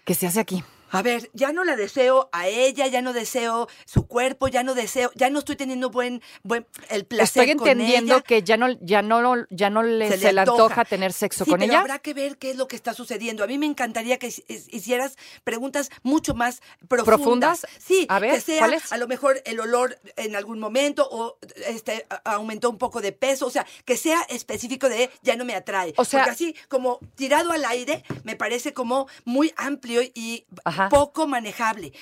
¿Qué 0.05 0.15
se 0.15 0.27
hace 0.27 0.41
aquí? 0.41 0.65
A 0.93 1.03
ver, 1.03 1.31
ya 1.33 1.53
no 1.53 1.65
la 1.65 1.75
deseo 1.77 2.29
a 2.33 2.49
ella, 2.49 2.87
ya 2.87 3.03
no 3.03 3.13
deseo 3.13 3.69
su 3.87 4.07
cuerpo, 4.07 4.49
ya 4.49 4.63
no 4.63 4.75
deseo, 4.75 5.11
ya 5.15 5.31
no 5.31 5.39
estoy 5.41 5.57
teniendo 5.57 5.91
buen, 5.91 6.23
buen 6.43 6.67
el 6.91 7.05
placer 7.07 7.43
Estoy 7.45 7.57
con 7.57 7.69
entendiendo 7.69 8.15
ella. 8.17 8.23
que 8.23 8.43
ya 8.43 8.57
no, 8.57 8.69
ya 8.81 9.03
no, 9.03 9.47
ya 9.51 9.71
no 9.71 9.83
le, 9.83 10.09
se 10.11 10.19
se, 10.19 10.33
le 10.33 10.41
antoja. 10.41 10.63
antoja. 10.65 10.85
tener 10.85 11.13
sexo 11.13 11.45
Sí, 11.45 11.51
con 11.51 11.61
pero 11.61 11.73
ella. 11.73 11.81
habrá 11.81 11.99
que 11.99 12.13
ver 12.15 12.37
qué 12.39 12.51
es 12.51 12.57
lo 12.57 12.69
que 12.69 12.77
está 12.77 12.93
sucediendo. 12.95 13.43
A 13.43 13.47
mí 13.47 13.57
me 13.59 13.67
encantaría 13.67 14.19
que 14.19 14.29
hi- 14.29 14.45
hicieras 14.71 15.17
preguntas 15.45 15.91
mucho 16.03 16.35
más 16.35 16.61
profundas. 16.89 17.05
¿Profundas? 17.07 17.67
Sí, 17.79 18.07
A 18.09 18.19
ver, 18.19 18.35
que 18.35 18.41
sea 18.41 18.59
¿cuáles? 18.59 18.93
a 18.93 18.99
lo 18.99 19.09
mejor 19.09 19.41
el 19.47 19.61
olor 19.61 19.99
en 20.17 20.37
algún 20.37 20.59
momento 20.61 21.09
o 21.11 21.39
este 21.67 22.07
aumentó 22.25 22.69
un 22.69 22.79
poco 22.79 23.01
de 23.01 23.13
peso, 23.13 23.47
o 23.47 23.51
sea, 23.51 23.67
que 23.85 23.97
sea 23.97 24.21
específico 24.29 24.89
de 24.89 25.11
ya 25.23 25.37
no 25.37 25.45
me 25.45 25.55
atrae. 25.55 25.95
O 25.97 26.05
sea- 26.05 26.21
Porque 26.21 26.31
así 26.33 26.57
como 26.69 26.99
tirado 27.15 27.53
al 27.53 27.65
aire 27.65 28.05
me 28.25 28.37
parece 28.37 28.73
como 28.75 29.07
muy 29.25 29.53
amplio 29.57 30.03
y 30.03 30.45
Ajá. 30.65 30.82
Poco 30.89 31.27
manejable. 31.27 31.93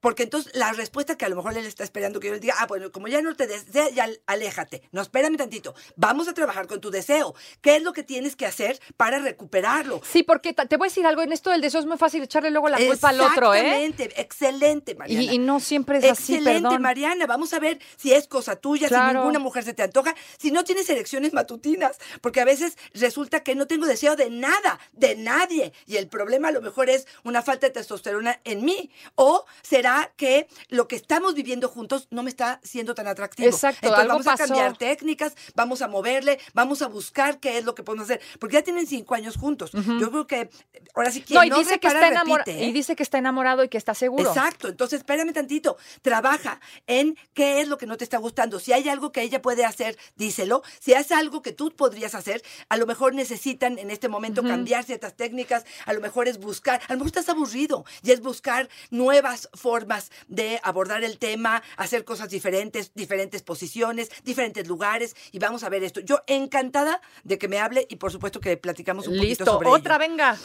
Porque 0.00 0.22
entonces 0.22 0.54
la 0.54 0.72
respuesta 0.72 1.16
que 1.16 1.24
a 1.24 1.28
lo 1.28 1.36
mejor 1.36 1.56
él 1.56 1.66
está 1.66 1.84
esperando 1.84 2.20
que 2.20 2.28
yo 2.28 2.34
le 2.34 2.40
diga, 2.40 2.54
ah, 2.58 2.66
bueno, 2.66 2.90
como 2.90 3.08
ya 3.08 3.20
no 3.22 3.34
te 3.34 3.46
desea, 3.46 3.90
ya 3.90 4.08
aléjate. 4.26 4.82
No, 4.92 5.02
espérame 5.02 5.36
tantito. 5.36 5.74
Vamos 5.96 6.28
a 6.28 6.34
trabajar 6.34 6.66
con 6.66 6.80
tu 6.80 6.90
deseo. 6.90 7.34
¿Qué 7.60 7.76
es 7.76 7.82
lo 7.82 7.92
que 7.92 8.02
tienes 8.02 8.36
que 8.36 8.46
hacer 8.46 8.80
para 8.96 9.18
recuperarlo? 9.18 10.00
Sí, 10.04 10.22
porque 10.22 10.54
te 10.54 10.76
voy 10.76 10.86
a 10.86 10.90
decir 10.90 11.06
algo, 11.06 11.22
en 11.22 11.32
esto 11.32 11.50
del 11.50 11.60
deseo 11.60 11.80
es 11.80 11.86
muy 11.86 11.98
fácil 11.98 12.22
echarle 12.22 12.50
luego 12.50 12.68
la 12.68 12.78
culpa 12.78 13.10
al 13.10 13.20
otro, 13.20 13.54
¿eh? 13.54 13.58
Exactamente, 13.58 14.20
excelente, 14.20 14.94
Mariana. 14.94 15.22
Y, 15.22 15.34
y 15.34 15.38
no 15.38 15.60
siempre 15.60 15.98
es 15.98 16.04
así, 16.04 16.36
Excelente. 16.36 16.78
Mariana. 16.78 17.26
Vamos 17.26 17.52
a 17.52 17.58
ver 17.58 17.78
si 17.96 18.12
es 18.12 18.26
cosa 18.26 18.56
tuya, 18.56 18.88
si 18.88 18.94
ninguna 18.94 19.38
mujer 19.38 19.64
se 19.64 19.74
te 19.74 19.82
antoja, 19.82 20.14
si 20.38 20.50
no 20.50 20.64
tienes 20.64 20.88
erecciones 20.88 21.32
matutinas, 21.32 21.98
porque 22.20 22.40
a 22.40 22.44
veces 22.44 22.78
resulta 22.94 23.42
que 23.42 23.54
no 23.54 23.66
tengo 23.66 23.86
deseo 23.86 24.16
de 24.16 24.30
nada, 24.30 24.80
de 24.92 25.16
nadie, 25.16 25.72
y 25.86 25.96
el 25.96 26.08
problema 26.08 26.48
a 26.48 26.52
lo 26.52 26.62
mejor 26.62 26.88
es 26.88 27.06
una 27.24 27.42
falta 27.42 27.66
de 27.66 27.72
testosterona 27.72 28.40
en 28.44 28.64
mí, 28.64 28.90
o 29.14 29.44
será 29.62 29.89
que 30.16 30.48
lo 30.68 30.88
que 30.88 30.96
estamos 30.96 31.34
viviendo 31.34 31.68
juntos 31.68 32.08
no 32.10 32.22
me 32.22 32.30
está 32.30 32.60
siendo 32.62 32.94
tan 32.94 33.06
atractivo. 33.06 33.48
Exacto, 33.48 33.86
Entonces 33.86 34.02
algo 34.02 34.12
vamos 34.14 34.26
a 34.26 34.30
pasó. 34.32 34.44
cambiar 34.44 34.76
técnicas, 34.76 35.34
vamos 35.54 35.82
a 35.82 35.88
moverle, 35.88 36.38
vamos 36.54 36.82
a 36.82 36.88
buscar 36.88 37.40
qué 37.40 37.58
es 37.58 37.64
lo 37.64 37.74
que 37.74 37.82
podemos 37.82 38.04
hacer, 38.04 38.20
porque 38.38 38.54
ya 38.54 38.62
tienen 38.62 38.86
cinco 38.86 39.14
años 39.14 39.36
juntos. 39.36 39.70
Yo 39.72 40.10
creo 40.10 40.26
que 40.26 40.50
ahora 40.94 41.10
sí 41.10 41.22
que 41.22 41.34
No, 41.34 41.44
y 41.44 41.50
dice 41.50 41.78
que 41.80 41.88
está 41.88 42.08
enamorado 42.08 42.50
¿eh? 42.50 42.64
y 42.64 42.72
dice 42.72 42.96
que 42.96 43.02
está 43.02 43.18
enamorado 43.18 43.64
y 43.64 43.68
que 43.68 43.78
está 43.78 43.94
seguro. 43.94 44.28
Exacto, 44.28 44.68
entonces 44.68 45.00
espérame 45.00 45.32
tantito, 45.32 45.76
trabaja 46.02 46.60
en 46.86 47.16
qué 47.34 47.60
es 47.60 47.68
lo 47.68 47.78
que 47.78 47.86
no 47.86 47.96
te 47.96 48.04
está 48.04 48.18
gustando. 48.18 48.60
Si 48.60 48.72
hay 48.72 48.88
algo 48.88 49.12
que 49.12 49.22
ella 49.22 49.42
puede 49.42 49.64
hacer, 49.64 49.96
díselo. 50.16 50.62
Si 50.78 50.92
es 50.92 51.10
algo 51.12 51.42
que 51.42 51.52
tú 51.52 51.70
podrías 51.74 52.14
hacer, 52.14 52.42
a 52.68 52.76
lo 52.76 52.86
mejor 52.86 53.14
necesitan 53.14 53.78
en 53.78 53.90
este 53.90 54.08
momento 54.08 54.42
cambiar 54.42 54.84
ciertas 54.84 55.14
técnicas, 55.16 55.64
a 55.86 55.92
lo 55.92 56.00
mejor 56.00 56.28
es 56.28 56.38
buscar, 56.38 56.80
a 56.88 56.92
lo 56.92 56.98
mejor 56.98 57.08
estás 57.08 57.28
aburrido 57.28 57.84
y 58.02 58.12
es 58.12 58.20
buscar 58.20 58.68
nuevas 58.90 59.48
formas 59.54 59.79
de 60.28 60.60
abordar 60.62 61.04
el 61.04 61.18
tema, 61.18 61.62
hacer 61.76 62.04
cosas 62.04 62.28
diferentes, 62.30 62.92
diferentes 62.94 63.42
posiciones, 63.42 64.10
diferentes 64.24 64.66
lugares 64.68 65.14
y 65.32 65.38
vamos 65.38 65.62
a 65.64 65.68
ver 65.68 65.82
esto. 65.84 66.00
Yo 66.00 66.20
encantada 66.26 67.00
de 67.24 67.38
que 67.38 67.48
me 67.48 67.58
hable 67.58 67.86
y 67.88 67.96
por 67.96 68.12
supuesto 68.12 68.40
que 68.40 68.56
platicamos 68.56 69.06
un 69.06 69.14
poquito 69.14 69.28
Listo, 69.28 69.44
sobre 69.46 69.68
otra, 69.68 69.96
ello. 69.96 70.08
venga. 70.08 70.38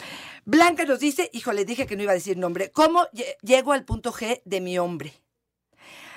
Blanca 0.44 0.84
nos 0.84 1.00
dice, 1.00 1.30
híjole, 1.32 1.64
dije 1.64 1.86
que 1.86 1.96
no 1.96 2.02
iba 2.02 2.12
a 2.12 2.14
decir 2.14 2.36
nombre. 2.36 2.70
¿Cómo 2.70 3.04
lle- 3.12 3.36
llego 3.42 3.72
al 3.72 3.84
punto 3.84 4.12
G 4.12 4.42
de 4.44 4.60
mi 4.60 4.78
hombre? 4.78 5.14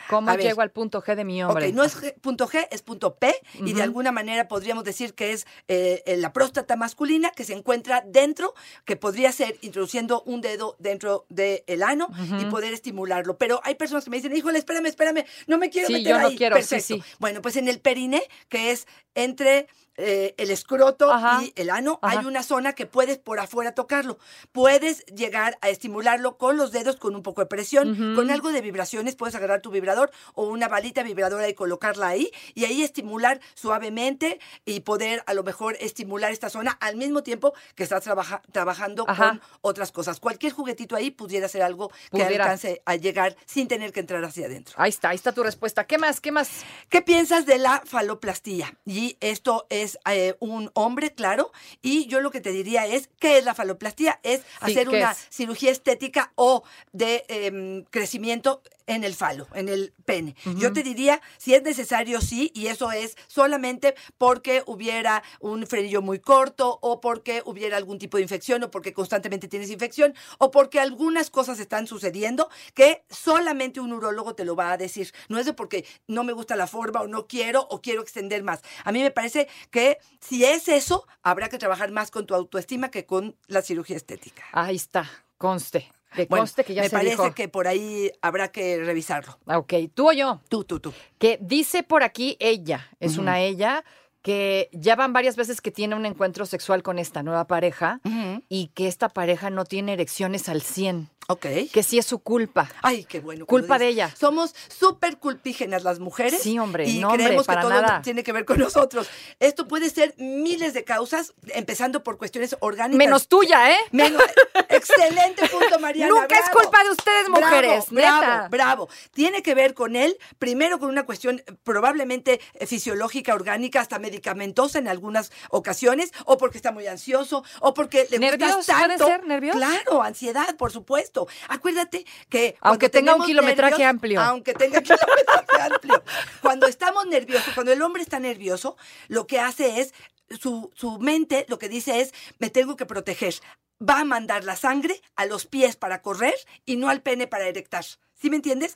¿Cómo 0.09 0.31
A 0.31 0.35
ver. 0.35 0.47
llego 0.47 0.61
al 0.61 0.71
punto 0.71 1.03
G 1.03 1.13
de 1.15 1.23
mi 1.23 1.43
hombre? 1.43 1.67
Ok, 1.67 1.73
no 1.75 1.83
es 1.83 1.95
G- 2.01 2.15
punto 2.19 2.47
G, 2.47 2.67
es 2.71 2.81
punto 2.81 3.15
P, 3.17 3.31
y 3.63 3.73
de 3.73 3.83
alguna 3.83 4.11
manera 4.11 4.47
podríamos 4.47 4.83
decir 4.83 5.13
que 5.13 5.33
es 5.33 5.45
eh, 5.67 6.01
eh, 6.07 6.17
la 6.17 6.33
próstata 6.33 6.75
masculina 6.75 7.29
que 7.29 7.43
se 7.43 7.53
encuentra 7.53 8.03
dentro, 8.07 8.55
que 8.85 8.95
podría 8.95 9.31
ser 9.31 9.57
introduciendo 9.61 10.23
un 10.25 10.41
dedo 10.41 10.75
dentro 10.79 11.27
del 11.29 11.83
ano 11.83 12.09
y 12.39 12.45
poder 12.45 12.73
estimularlo. 12.73 13.37
Pero 13.37 13.61
hay 13.63 13.75
personas 13.75 14.03
que 14.03 14.09
me 14.09 14.17
dicen, 14.17 14.35
híjole, 14.35 14.57
espérame, 14.57 14.87
espérame, 14.87 15.25
no 15.45 15.59
me 15.59 15.69
quiero 15.69 15.87
Sí, 15.87 15.93
meter 15.93 16.13
yo 16.13 16.19
no 16.19 16.27
ahí". 16.27 16.35
quiero, 16.35 16.55
sí, 16.55 16.61
Perfecto. 16.69 16.95
sí. 16.95 17.03
Bueno, 17.19 17.43
pues 17.43 17.55
en 17.57 17.67
el 17.67 17.79
periné, 17.79 18.23
que 18.49 18.71
es 18.71 18.87
entre 19.13 19.67
eh, 20.01 20.33
el 20.37 20.49
escroto 20.51 21.11
Ajá. 21.11 21.43
y 21.43 21.51
el 21.55 21.69
ano, 21.69 21.99
Ajá. 22.01 22.19
hay 22.19 22.25
una 22.25 22.41
zona 22.43 22.73
que 22.73 22.85
puedes 22.85 23.17
por 23.17 23.39
afuera 23.39 23.73
tocarlo. 23.73 24.17
Puedes 24.51 25.05
llegar 25.07 25.57
a 25.61 25.69
estimularlo 25.69 26.37
con 26.37 26.57
los 26.57 26.71
dedos, 26.71 26.95
con 26.95 27.15
un 27.15 27.21
poco 27.23 27.41
de 27.41 27.47
presión, 27.47 28.15
con 28.15 28.31
algo 28.31 28.51
de 28.51 28.61
vibraciones, 28.61 29.15
puedes 29.15 29.35
agarrar 29.35 29.61
tu 29.61 29.71
vibrador 29.71 30.11
o 30.33 30.45
una 30.47 30.67
balita 30.67 31.03
vibradora 31.03 31.47
y 31.49 31.53
colocarla 31.53 32.07
ahí, 32.07 32.31
y 32.55 32.65
ahí 32.65 32.81
estimular 32.83 33.39
suavemente 33.53 34.39
y 34.65 34.79
poder 34.81 35.23
a 35.27 35.33
lo 35.33 35.43
mejor 35.43 35.75
estimular 35.79 36.31
esta 36.31 36.49
zona 36.49 36.71
al 36.81 36.95
mismo 36.95 37.23
tiempo 37.23 37.53
que 37.75 37.83
estás 37.83 38.03
trabaja- 38.03 38.41
trabajando 38.51 39.05
Ajá. 39.07 39.29
con 39.29 39.41
otras 39.61 39.91
cosas. 39.91 40.19
Cualquier 40.19 40.53
juguetito 40.53 40.95
ahí 40.95 41.11
pudiera 41.11 41.47
ser 41.47 41.61
algo 41.61 41.89
que 41.89 41.95
Pudiera. 42.23 42.45
alcance 42.45 42.81
a 42.85 42.95
llegar 42.95 43.35
sin 43.45 43.67
tener 43.67 43.91
que 43.91 43.99
entrar 43.99 44.23
hacia 44.23 44.45
adentro. 44.45 44.75
Ahí 44.77 44.89
está, 44.89 45.09
ahí 45.09 45.15
está 45.15 45.31
tu 45.33 45.43
respuesta. 45.43 45.85
¿Qué 45.85 45.97
más? 45.97 46.21
¿Qué 46.21 46.31
más? 46.31 46.49
¿Qué 46.89 47.01
piensas 47.01 47.45
de 47.45 47.57
la 47.57 47.81
faloplastía? 47.85 48.77
Y 48.85 49.17
esto 49.19 49.65
es 49.69 49.88
eh, 50.11 50.35
un 50.39 50.69
hombre, 50.73 51.13
claro, 51.13 51.51
y 51.81 52.05
yo 52.07 52.19
lo 52.19 52.29
que 52.31 52.41
te 52.41 52.51
diría 52.51 52.85
es, 52.85 53.09
¿qué 53.19 53.37
es 53.37 53.45
la 53.45 53.55
faloplastía? 53.55 54.19
Es 54.23 54.41
Sí, 54.41 54.45
hacer 54.59 54.87
¿qué 54.89 54.97
una 54.97 55.11
es? 55.11 55.27
cirugía 55.29 55.71
estética 55.71 56.31
o 56.35 56.63
de 56.91 57.25
em, 57.29 57.83
crecimiento 57.85 58.61
en 58.89 59.03
el 59.03 59.13
falo, 59.13 59.47
en 59.53 59.69
el 59.69 59.93
pene. 60.03 60.35
Yo 60.57 60.73
te 60.73 60.81
diría, 60.81 61.21
si 61.37 61.53
es 61.53 61.61
necesario, 61.61 62.21
sí, 62.21 62.51
y 62.55 62.67
eso 62.67 62.91
es 62.91 63.15
solamente 63.27 63.93
porque 64.17 64.63
hubiera 64.65 65.21
un 65.39 65.67
frenillo 65.67 66.01
muy 66.01 66.17
corto 66.17 66.79
o 66.81 66.99
porque 66.99 67.43
hubiera 67.45 67.77
algún 67.77 67.99
tipo 67.99 68.17
de 68.17 68.23
infección 68.23 68.63
o 68.63 68.71
porque 68.71 68.91
constantemente 68.91 69.47
tienes 69.47 69.69
infección 69.69 70.15
o 70.39 70.49
porque 70.49 70.79
algunas 70.79 71.29
cosas 71.29 71.59
están 71.59 71.85
sucediendo 71.85 72.49
que 72.73 73.03
solamente 73.11 73.79
un 73.79 73.93
urólogo 73.93 74.33
te 74.33 74.43
lo 74.43 74.55
va 74.55 74.71
a 74.71 74.77
decir. 74.77 75.13
No 75.27 75.37
es 75.37 75.45
de 75.45 75.53
porque 75.53 75.85
no 76.07 76.23
me 76.23 76.33
gusta 76.33 76.55
la 76.55 76.65
forma 76.65 77.01
o 77.01 77.07
no 77.07 77.27
quiero 77.27 77.67
o 77.69 77.81
quiero 77.81 78.01
extender 78.01 78.41
más. 78.41 78.61
A 78.85 78.91
mí 78.91 79.03
me 79.03 79.11
parece 79.11 79.47
que 79.69 79.99
si 80.19 80.45
es 80.45 80.67
eso, 80.67 81.05
habrá 81.21 81.49
que 81.49 81.59
trabajar 81.59 81.91
más 81.91 82.09
con 82.09 82.25
tu 82.25 82.33
autoestima 82.33 82.89
que 82.89 83.05
con 83.05 83.35
la 83.45 83.61
cirugía 83.61 83.97
estética. 83.97 84.43
Ahí 84.51 84.77
está, 84.77 85.07
conste. 85.37 85.91
Que 86.15 86.25
Bueno, 86.25 86.41
conste 86.43 86.63
que 86.63 86.73
ya 86.73 86.81
me 86.81 86.89
se 86.89 86.95
parece 86.95 87.11
dijo. 87.11 87.33
que 87.35 87.47
por 87.47 87.67
ahí 87.67 88.11
habrá 88.21 88.51
que 88.51 88.83
revisarlo. 88.83 89.37
Ah, 89.45 89.57
Ok, 89.59 89.73
tú 89.93 90.09
o 90.09 90.11
yo. 90.13 90.41
Tú, 90.49 90.63
tú, 90.63 90.79
tú. 90.79 90.93
Que 91.17 91.37
dice 91.41 91.83
por 91.83 92.03
aquí 92.03 92.35
ella, 92.39 92.89
es 92.99 93.17
una 93.17 93.39
ella, 93.39 93.83
que 94.21 94.69
ya 94.73 94.95
van 94.95 95.13
varias 95.13 95.35
veces 95.35 95.61
que 95.61 95.71
tiene 95.71 95.95
un 95.95 96.05
encuentro 96.05 96.45
sexual 96.45 96.83
con 96.83 96.99
esta 96.99 97.23
nueva 97.23 97.47
pareja 97.47 98.01
y 98.49 98.67
que 98.73 98.87
esta 98.87 99.07
pareja 99.09 99.49
no 99.49 99.65
tiene 99.65 99.93
erecciones 99.93 100.49
al 100.49 100.61
100, 100.61 101.09
Ok. 101.31 101.45
que 101.71 101.83
sí 101.83 101.99
es 101.99 102.07
su 102.07 102.19
culpa. 102.19 102.67
Ay, 102.81 103.05
qué 103.05 103.19
bueno. 103.19 103.45
Culpa 103.45 103.77
de 103.77 103.87
ella. 103.87 104.11
Somos 104.19 104.55
súper 104.67 105.17
culpígenas 105.19 105.83
las 105.83 105.99
mujeres. 105.99 106.41
Sí, 106.41 106.57
hombre, 106.57 106.89
Y 106.89 106.97
no, 106.99 107.09
hombre, 107.09 107.25
creemos 107.25 107.45
para 107.45 107.61
que 107.61 107.67
todo 107.67 107.81
nada. 107.81 108.01
tiene 108.01 108.23
que 108.23 108.31
ver 108.33 108.45
con 108.45 108.57
nosotros. 108.57 109.07
Esto 109.39 109.67
puede 109.67 109.91
ser 109.91 110.15
miles 110.17 110.73
de 110.73 110.83
causas, 110.83 111.33
empezando 111.49 112.01
por 112.03 112.17
cuestiones 112.17 112.57
orgánicas. 112.61 112.97
Menos 112.97 113.27
tuya, 113.27 113.71
¿eh? 113.71 113.77
Menos- 113.91 114.23
excelente 114.69 115.47
punto, 115.49 115.79
Mariana. 115.79 116.11
Nunca 116.13 116.39
es 116.39 116.49
culpa 116.49 116.83
de 116.83 116.89
ustedes, 116.91 117.29
mujeres, 117.29 117.85
Bravo, 117.91 118.21
neta. 118.21 118.47
bravo, 118.47 118.49
bravo. 118.49 118.89
Tiene 119.13 119.43
que 119.43 119.53
ver 119.53 119.73
con 119.73 119.95
él, 119.95 120.17
primero 120.39 120.79
con 120.79 120.89
una 120.89 121.05
cuestión 121.05 121.43
eh, 121.45 121.53
probablemente 121.63 122.39
eh, 122.55 122.65
fisiológica, 122.65 123.33
orgánica, 123.35 123.81
hasta 123.81 123.99
medicamentosa 123.99 124.79
en 124.79 124.87
algunas 124.87 125.31
ocasiones, 125.49 126.11
o 126.25 126.37
porque 126.37 126.57
está 126.57 126.71
muy 126.71 126.87
ansioso, 126.87 127.43
o 127.61 127.73
porque 127.73 128.07
le 128.09 128.19
¿Nervios? 128.19 128.55
gustas 128.55 128.75
¿Pueden 128.79 128.97
tanto. 128.97 129.05
ser 129.05 129.25
nervios? 129.27 129.55
Claro, 129.55 130.01
ansiedad, 130.01 130.55
por 130.57 130.71
supuesto. 130.71 131.18
Acuérdate 131.47 132.05
que 132.29 132.55
Aunque 132.61 132.89
tenga 132.89 133.15
un 133.15 133.25
kilometraje 133.25 133.71
nervios, 133.71 133.89
amplio. 133.89 134.21
Aunque 134.21 134.53
tenga 134.53 134.81
kilometraje 134.81 135.61
amplio. 135.73 136.03
Cuando 136.41 136.67
estamos 136.67 137.05
nerviosos, 137.07 137.53
cuando 137.53 137.71
el 137.71 137.81
hombre 137.81 138.01
está 138.01 138.19
nervioso, 138.19 138.77
lo 139.07 139.27
que 139.27 139.39
hace 139.39 139.81
es 139.81 139.93
su, 140.39 140.71
su 140.75 140.99
mente 140.99 141.45
lo 141.49 141.57
que 141.57 141.69
dice 141.69 142.01
es, 142.01 142.13
me 142.37 142.49
tengo 142.49 142.75
que 142.75 142.85
proteger. 142.85 143.35
Va 143.81 144.01
a 144.01 144.05
mandar 144.05 144.43
la 144.43 144.55
sangre 144.55 145.01
a 145.15 145.25
los 145.25 145.45
pies 145.45 145.75
para 145.75 146.01
correr 146.01 146.35
y 146.65 146.75
no 146.75 146.89
al 146.89 147.01
pene 147.01 147.27
para 147.27 147.47
erectar. 147.47 147.85
¿Sí 148.13 148.29
me 148.29 148.35
entiendes? 148.35 148.75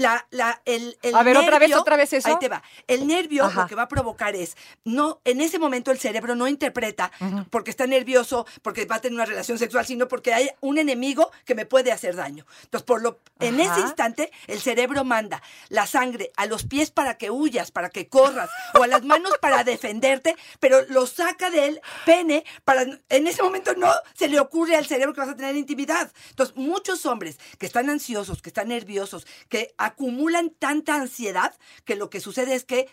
La, 0.00 0.26
la, 0.30 0.62
el, 0.64 0.96
el 1.02 1.14
A 1.14 1.22
ver, 1.22 1.36
otra 1.36 1.58
vez, 1.58 1.68
nervio- 1.70 1.80
otra 1.80 1.96
vez 1.96 2.12
eso. 2.12 2.28
Ahí 2.28 2.36
te 2.40 2.48
va. 2.48 2.62
El 2.86 3.06
nervio 3.06 3.44
Ajá. 3.44 3.62
lo 3.62 3.68
que 3.68 3.74
va 3.74 3.82
a 3.82 3.88
provocar 3.88 4.34
es, 4.34 4.56
no, 4.84 5.20
en 5.24 5.40
ese 5.40 5.58
momento 5.58 5.90
el 5.90 5.98
cerebro 5.98 6.34
no 6.34 6.48
interpreta 6.48 7.10
porque 7.50 7.70
está 7.70 7.86
nervioso, 7.86 8.46
porque 8.62 8.86
va 8.86 8.96
a 8.96 9.00
tener 9.00 9.14
una 9.14 9.26
relación 9.26 9.58
sexual, 9.58 9.84
sino 9.84 10.08
porque 10.08 10.32
hay 10.32 10.50
un 10.60 10.78
enemigo 10.78 11.30
que 11.44 11.54
me 11.54 11.66
puede 11.66 11.92
hacer 11.92 12.16
daño. 12.16 12.46
Entonces, 12.62 12.84
por 12.86 13.02
lo, 13.02 13.18
en 13.40 13.60
Ajá. 13.60 13.72
ese 13.72 13.80
instante, 13.82 14.32
el 14.46 14.60
cerebro 14.60 15.04
manda 15.04 15.42
la 15.68 15.86
sangre 15.86 16.32
a 16.36 16.46
los 16.46 16.64
pies 16.64 16.90
para 16.90 17.18
que 17.18 17.30
huyas, 17.30 17.70
para 17.70 17.90
que 17.90 18.08
corras, 18.08 18.48
o 18.74 18.82
a 18.82 18.86
las 18.86 19.02
manos 19.04 19.32
para 19.40 19.64
defenderte, 19.64 20.34
pero 20.60 20.80
lo 20.88 21.06
saca 21.06 21.50
del 21.50 21.80
pene 22.06 22.44
para, 22.64 22.82
en 22.82 23.26
ese 23.26 23.42
momento 23.42 23.74
no 23.74 23.92
se 24.14 24.28
le 24.28 24.40
ocurre 24.40 24.76
al 24.76 24.86
cerebro 24.86 25.12
que 25.12 25.20
vas 25.20 25.30
a 25.30 25.36
tener 25.36 25.56
intimidad. 25.56 26.10
Entonces, 26.30 26.56
muchos 26.56 27.04
hombres 27.06 27.38
que 27.58 27.66
están 27.66 27.90
ansiosos, 27.90 28.40
que 28.40 28.48
están 28.48 28.68
nerviosos, 28.68 29.26
que 29.48 29.74
acumulan 29.90 30.50
tanta 30.50 30.94
ansiedad, 30.94 31.56
que 31.84 31.96
lo 31.96 32.10
que 32.10 32.20
sucede 32.20 32.54
es 32.54 32.64
que 32.64 32.88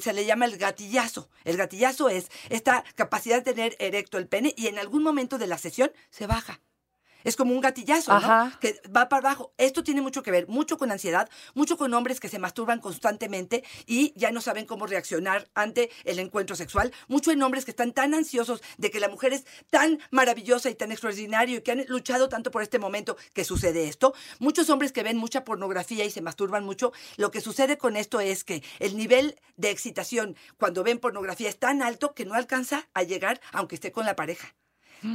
se 0.00 0.12
le 0.12 0.24
llama 0.24 0.44
el 0.46 0.56
gatillazo. 0.56 1.28
El 1.44 1.56
gatillazo 1.56 2.08
es 2.08 2.30
esta 2.48 2.84
capacidad 2.94 3.42
de 3.42 3.52
tener 3.52 3.76
erecto 3.78 4.18
el 4.18 4.28
pene 4.28 4.54
y 4.56 4.68
en 4.68 4.78
algún 4.78 5.02
momento 5.02 5.38
de 5.38 5.46
la 5.46 5.58
sesión 5.58 5.90
se 6.10 6.26
baja. 6.26 6.60
Es 7.24 7.36
como 7.36 7.52
un 7.52 7.60
gatillazo, 7.60 8.12
Ajá. 8.12 8.44
¿no? 8.46 8.60
Que 8.60 8.80
va 8.94 9.08
para 9.08 9.28
abajo. 9.28 9.52
Esto 9.58 9.82
tiene 9.82 10.00
mucho 10.00 10.22
que 10.22 10.30
ver, 10.30 10.48
mucho 10.48 10.78
con 10.78 10.90
ansiedad, 10.90 11.28
mucho 11.54 11.76
con 11.76 11.92
hombres 11.94 12.20
que 12.20 12.28
se 12.28 12.38
masturban 12.38 12.80
constantemente 12.80 13.64
y 13.86 14.12
ya 14.16 14.30
no 14.30 14.40
saben 14.40 14.66
cómo 14.66 14.86
reaccionar 14.86 15.48
ante 15.54 15.90
el 16.04 16.18
encuentro 16.18 16.56
sexual. 16.56 16.92
Mucho 17.08 17.30
en 17.30 17.42
hombres 17.42 17.64
que 17.64 17.70
están 17.70 17.92
tan 17.92 18.14
ansiosos 18.14 18.62
de 18.76 18.90
que 18.90 19.00
la 19.00 19.08
mujer 19.08 19.32
es 19.32 19.44
tan 19.70 19.98
maravillosa 20.10 20.70
y 20.70 20.74
tan 20.74 20.92
extraordinaria 20.92 21.58
y 21.58 21.60
que 21.60 21.72
han 21.72 21.84
luchado 21.88 22.28
tanto 22.28 22.50
por 22.50 22.62
este 22.62 22.78
momento 22.78 23.16
que 23.34 23.44
sucede 23.44 23.88
esto. 23.88 24.14
Muchos 24.38 24.70
hombres 24.70 24.92
que 24.92 25.02
ven 25.02 25.16
mucha 25.16 25.44
pornografía 25.44 26.04
y 26.04 26.10
se 26.10 26.22
masturban 26.22 26.64
mucho. 26.64 26.92
Lo 27.16 27.30
que 27.30 27.40
sucede 27.40 27.78
con 27.78 27.96
esto 27.96 28.20
es 28.20 28.44
que 28.44 28.62
el 28.78 28.96
nivel 28.96 29.38
de 29.56 29.70
excitación 29.70 30.36
cuando 30.58 30.82
ven 30.84 30.98
pornografía 30.98 31.48
es 31.48 31.58
tan 31.58 31.82
alto 31.82 32.14
que 32.14 32.24
no 32.24 32.34
alcanza 32.34 32.88
a 32.94 33.02
llegar 33.02 33.40
aunque 33.52 33.74
esté 33.74 33.92
con 33.92 34.06
la 34.06 34.16
pareja. 34.16 34.54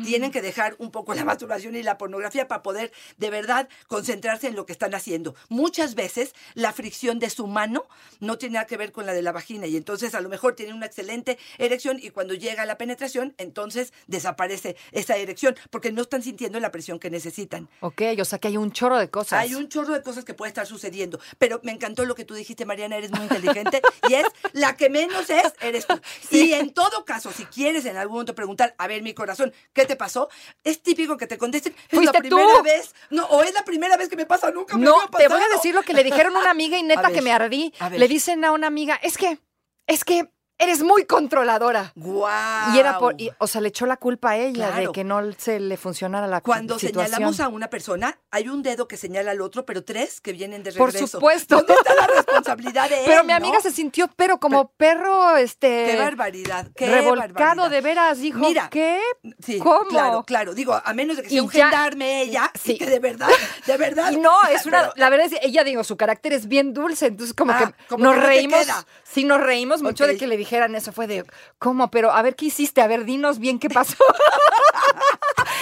Tienen 0.04 0.32
que 0.32 0.42
dejar 0.42 0.76
un 0.78 0.92
poco 0.92 1.14
la 1.14 1.26
masturbación 1.26 1.76
y 1.76 1.84
la 1.84 1.98
pornografía 1.98 2.48
para 2.48 2.64
poder 2.64 2.92
de 3.18 3.30
verdad 3.30 3.70
concentrarse 3.88 4.48
en 4.48 4.56
lo 4.56 4.66
que 4.66 4.74
están 4.74 4.96
haciendo. 4.96 5.36
Muchas 5.50 5.96
veces 5.96 6.34
la 6.54 6.74
fricción 6.74 7.20
de 7.20 7.30
su 7.30 7.48
mano 7.48 7.86
no 8.20 8.38
tiene 8.38 8.54
nada 8.54 8.66
que 8.66 8.78
ver 8.78 8.92
con 8.92 9.06
la 9.06 9.14
de 9.14 9.22
la 9.22 9.32
vagina 9.32 9.68
y 9.68 9.78
entonces 9.78 10.16
a 10.16 10.22
lo 10.22 10.30
mejor 10.30 10.56
tienen 10.56 10.76
una 10.76 10.86
excelente 10.86 11.38
erección 11.58 12.00
y 12.02 12.10
cuando 12.12 12.34
llega 12.34 12.66
la 12.66 12.78
penetración 12.78 13.34
entonces 13.38 13.94
desaparece 14.08 14.76
esa 14.92 15.18
erección 15.18 15.56
porque 15.70 15.92
no 15.92 16.02
están 16.02 16.24
sintiendo 16.24 16.60
la 16.60 16.72
presión 16.72 17.00
que 17.00 17.10
necesitan. 17.10 17.70
Ok, 17.82 18.02
o 18.20 18.26
sea 18.26 18.40
que 18.40 18.48
hay 18.48 18.58
un 18.58 18.72
chorro 18.72 18.98
de 18.98 19.10
cosas. 19.10 19.40
Hay 19.40 19.56
un 19.56 19.70
chorro 19.70 19.94
de 19.94 20.02
cosas 20.02 20.26
que 20.26 20.34
puede 20.34 20.50
estar 20.50 20.66
sucediendo, 20.66 21.20
pero 21.38 21.60
me 21.64 21.72
encantó 21.72 22.06
lo 22.06 22.16
que 22.16 22.26
tú 22.26 22.34
dijiste, 22.34 22.66
Mariana, 22.66 22.98
eres 22.98 23.12
muy 23.12 23.24
inteligente 23.24 23.82
y 24.10 24.14
es 24.14 24.26
la 24.54 24.76
que 24.76 24.90
menos 24.90 25.30
es, 25.30 25.54
eres 25.62 25.88
tú. 25.88 26.00
Y 26.32 26.54
en 26.54 26.74
todo 26.74 27.06
caso, 27.06 27.32
si 27.32 27.46
quieres 27.46 27.86
en 27.86 27.98
algún 27.98 28.16
momento 28.16 28.36
preguntar, 28.36 28.76
a 28.78 28.88
ver, 28.88 29.02
mi 29.04 29.14
corazón, 29.14 29.54
¿qué 29.74 29.86
te 29.86 29.96
pasó? 29.96 30.30
Es 30.64 30.82
típico 30.82 31.18
que 31.18 31.28
te 31.28 31.38
contesten, 31.38 31.74
es 31.74 31.94
la 31.94 31.98
¿Fuiste 32.12 32.20
primera 32.20 32.58
tú? 32.58 32.64
vez, 32.64 32.94
no, 33.10 33.26
o 33.26 33.44
es 33.44 33.54
la 33.54 33.66
primera 33.66 33.98
vez 33.98 34.10
que 34.10 34.16
me 34.16 34.26
pasa, 34.26 34.52
nunca 34.52 34.78
me 34.78 34.86
No, 34.86 34.96
había 35.02 35.18
te 35.18 35.28
voy 35.28 35.42
a 35.42 35.50
decir 35.56 35.74
lo 35.76 35.82
que 35.84 35.94
le 35.94 36.04
dijeron 36.04 36.36
a 36.36 36.40
una 36.40 36.52
amiga 36.52 36.78
y 36.78 36.84
neta 36.84 37.02
ver, 37.04 37.14
que 37.14 37.22
me 37.22 37.32
ardí. 37.34 37.74
Le 37.92 38.08
dicen 38.08 38.46
a 38.46 38.52
una 38.52 38.68
amiga, 38.68 39.00
es 39.02 39.18
que, 39.18 39.40
es 39.88 40.04
que 40.06 40.30
eres 40.60 40.82
muy 40.84 41.06
controladora. 41.06 41.92
Guau. 41.96 42.74
Y 42.74 42.80
era 42.80 42.98
por, 43.00 43.20
y- 43.20 43.32
o 43.40 43.48
sea, 43.48 43.60
le 43.60 43.68
echó 43.70 43.86
la 43.86 43.98
culpa 43.98 44.32
a 44.32 44.38
ella 44.38 44.72
de 44.72 44.90
que 44.94 45.04
no 45.04 45.20
se 45.38 45.60
le 45.60 45.76
funcionara 45.76 46.26
la 46.28 46.40
Cuando 46.40 46.80
situación. 46.80 47.06
señalamos 47.16 47.40
a 47.42 47.50
una 47.50 47.70
persona, 47.70 48.18
hay 48.32 48.48
un 48.48 48.64
dedo 48.64 48.88
que 48.88 48.96
señala 48.96 49.32
al 49.32 49.42
otro, 49.42 49.66
pero 49.66 49.84
tres 49.84 50.22
que 50.22 50.32
vienen 50.32 50.64
de 50.64 50.72
Por 50.72 50.90
regreso. 50.94 51.18
supuesto. 51.18 51.58
¿Dónde 51.58 51.74
está 51.74 51.94
la 51.96 52.08
responsabilidad 52.56 52.90
de 52.90 53.00
él? 53.00 53.04
Pero 53.06 53.24
mi 53.24 53.34
amiga 53.34 53.56
no? 53.56 53.62
se 53.62 53.72
sintió, 53.72 54.10
pero 54.16 54.40
como 54.40 54.70
perro, 54.78 55.36
este. 55.38 55.86
Qué 55.92 55.98
barbaridad, 55.98 56.68
qué 56.76 56.88
revolcado 56.90 57.34
barbaridad. 57.36 57.70
de 57.70 57.82
veras, 57.82 58.20
dijo, 58.20 58.40
Mira, 58.40 58.70
¿qué? 58.70 59.00
Sí, 59.46 59.60
¿Cómo? 59.60 59.88
claro, 59.88 60.24
claro. 60.24 60.54
Digo, 60.54 60.80
a 60.84 60.94
menos 60.94 61.18
de 61.18 61.24
que 61.24 61.30
sea 61.30 61.38
Y 61.38 61.40
un 61.42 61.50
ya- 61.50 61.64
gendarme 61.70 62.22
ella, 62.22 62.52
Sí. 62.60 62.74
y 62.74 62.78
que 62.78 62.86
de 62.86 63.00
verdad, 63.00 63.30
de 63.66 63.78
verdad. 63.78 64.12
Y 64.12 64.18
no, 64.18 64.34
es 64.52 64.66
una, 64.66 64.82
Pero- 64.82 64.94
la 64.96 65.10
verdad 65.10 65.28
es 65.32 65.40
que 65.40 65.46
ella, 65.48 65.64
digo, 65.64 65.84
su 65.84 65.98
carácter 65.98 66.34
es 66.34 66.48
bien 66.48 66.74
dulce, 66.74 67.08
entonces 67.08 67.34
como 67.36 67.52
Ah, 67.54 67.60
que 67.78 67.86
como 67.88 68.04
nos 68.06 68.16
que 68.16 68.22
reímos, 68.22 68.66
sí 69.04 69.24
nos 69.24 69.42
reímos 69.42 69.82
mucho 69.82 70.08
de 70.08 70.18
que 70.18 70.28
le 70.28 70.38
dijeran 70.38 70.76
eso, 70.76 70.92
fue 70.92 71.08
de, 71.08 71.26
¿cómo? 71.60 71.90
Pero 71.92 72.12
a 72.12 72.22
ver, 72.22 72.36
¿qué 72.36 72.46
hiciste? 72.46 72.82
A 72.82 72.88
ver, 72.88 73.06
dinos 73.06 73.40
bien 73.40 73.60
qué 73.60 73.70
pasó. 73.70 73.96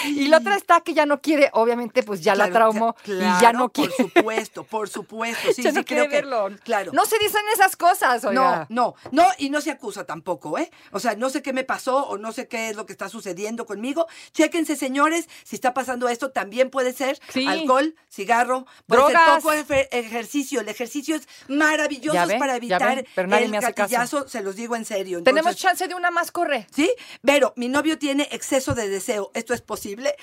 Y 0.06 0.28
la 0.30 0.38
otra 0.38 0.56
está 0.56 0.82
que 0.82 0.94
ya 0.96 1.06
no 1.06 1.22
quiere, 1.22 1.50
obviamente, 1.54 2.02
pues 2.02 2.22
ya 2.22 2.34
la 2.34 2.46
Claro, 2.50 2.72
traumó 2.72 2.96
cla- 3.06 3.18
y 3.18 3.20
ya 3.20 3.38
claro, 3.40 3.60
no 3.60 3.70
quiere. 3.70 3.94
Por 3.96 4.08
supuesto, 4.12 4.64
por 4.64 4.90
supuesto. 4.90 5.50
Sí, 5.56 5.62
ya 5.62 5.70
sí, 5.72 5.78
no 5.78 5.84
quiere 5.84 6.08
creo 6.08 6.10
que. 6.10 6.16
verlo. 6.16 6.50
Claro. 6.64 6.81
No 6.94 7.06
se 7.06 7.18
dicen 7.20 7.42
esas 7.54 7.76
cosas, 7.76 8.24
No, 8.24 8.30
oiga. 8.30 8.66
no, 8.70 8.96
no, 9.12 9.28
y 9.38 9.50
no 9.50 9.62
se 9.62 9.72
acusa 9.72 10.06
tampoco, 10.06 10.58
¿eh? 10.58 10.72
O 10.92 11.00
sea, 11.00 11.16
no 11.16 11.30
sé 11.30 11.42
qué 11.42 11.54
me 11.54 11.64
pasó 11.64 12.08
o 12.08 12.18
no 12.18 12.32
sé 12.32 12.48
qué 12.48 12.70
es 12.70 12.76
lo 12.76 12.86
que 12.86 12.94
está 12.94 13.10
sucediendo 13.10 13.66
conmigo. 13.66 14.08
Chéquense, 14.34 14.76
señores, 14.76 15.28
si 15.44 15.56
está 15.56 15.74
pasando 15.74 16.10
esto, 16.10 16.32
también 16.32 16.70
puede 16.70 16.94
ser 16.94 17.20
Sí. 17.30 17.46
alcohol, 17.48 17.96
cigarro, 18.10 18.66
puede 18.88 19.02
Drogas. 19.02 19.44
ser 19.44 19.66
poco 19.66 19.76
ejercicio. 19.92 20.62
El 20.62 20.70
ejercicio 20.70 21.16
es 21.16 21.28
maravilloso 21.48 22.18
para 22.40 22.56
evitar 22.56 23.06
el 23.16 23.52
gatillazo, 23.52 24.28
se 24.28 24.42
los 24.42 24.56
digo 24.56 24.76
en 24.76 24.86
serio. 24.86 25.22
Tenemos 25.24 25.56
chance 25.56 25.88
de 25.88 25.96
una 25.96 26.12
más, 26.12 26.32
corre. 26.32 26.68
¿Sí? 26.74 26.92
Pero 27.24 27.54
mi 27.56 27.68
novio 27.70 27.98
tiene 27.98 28.28
exceso 28.32 28.74
de 28.74 28.90
deseo. 28.90 29.32
¿Esto 29.34 29.54
es 29.54 29.62
posible? 29.62 30.16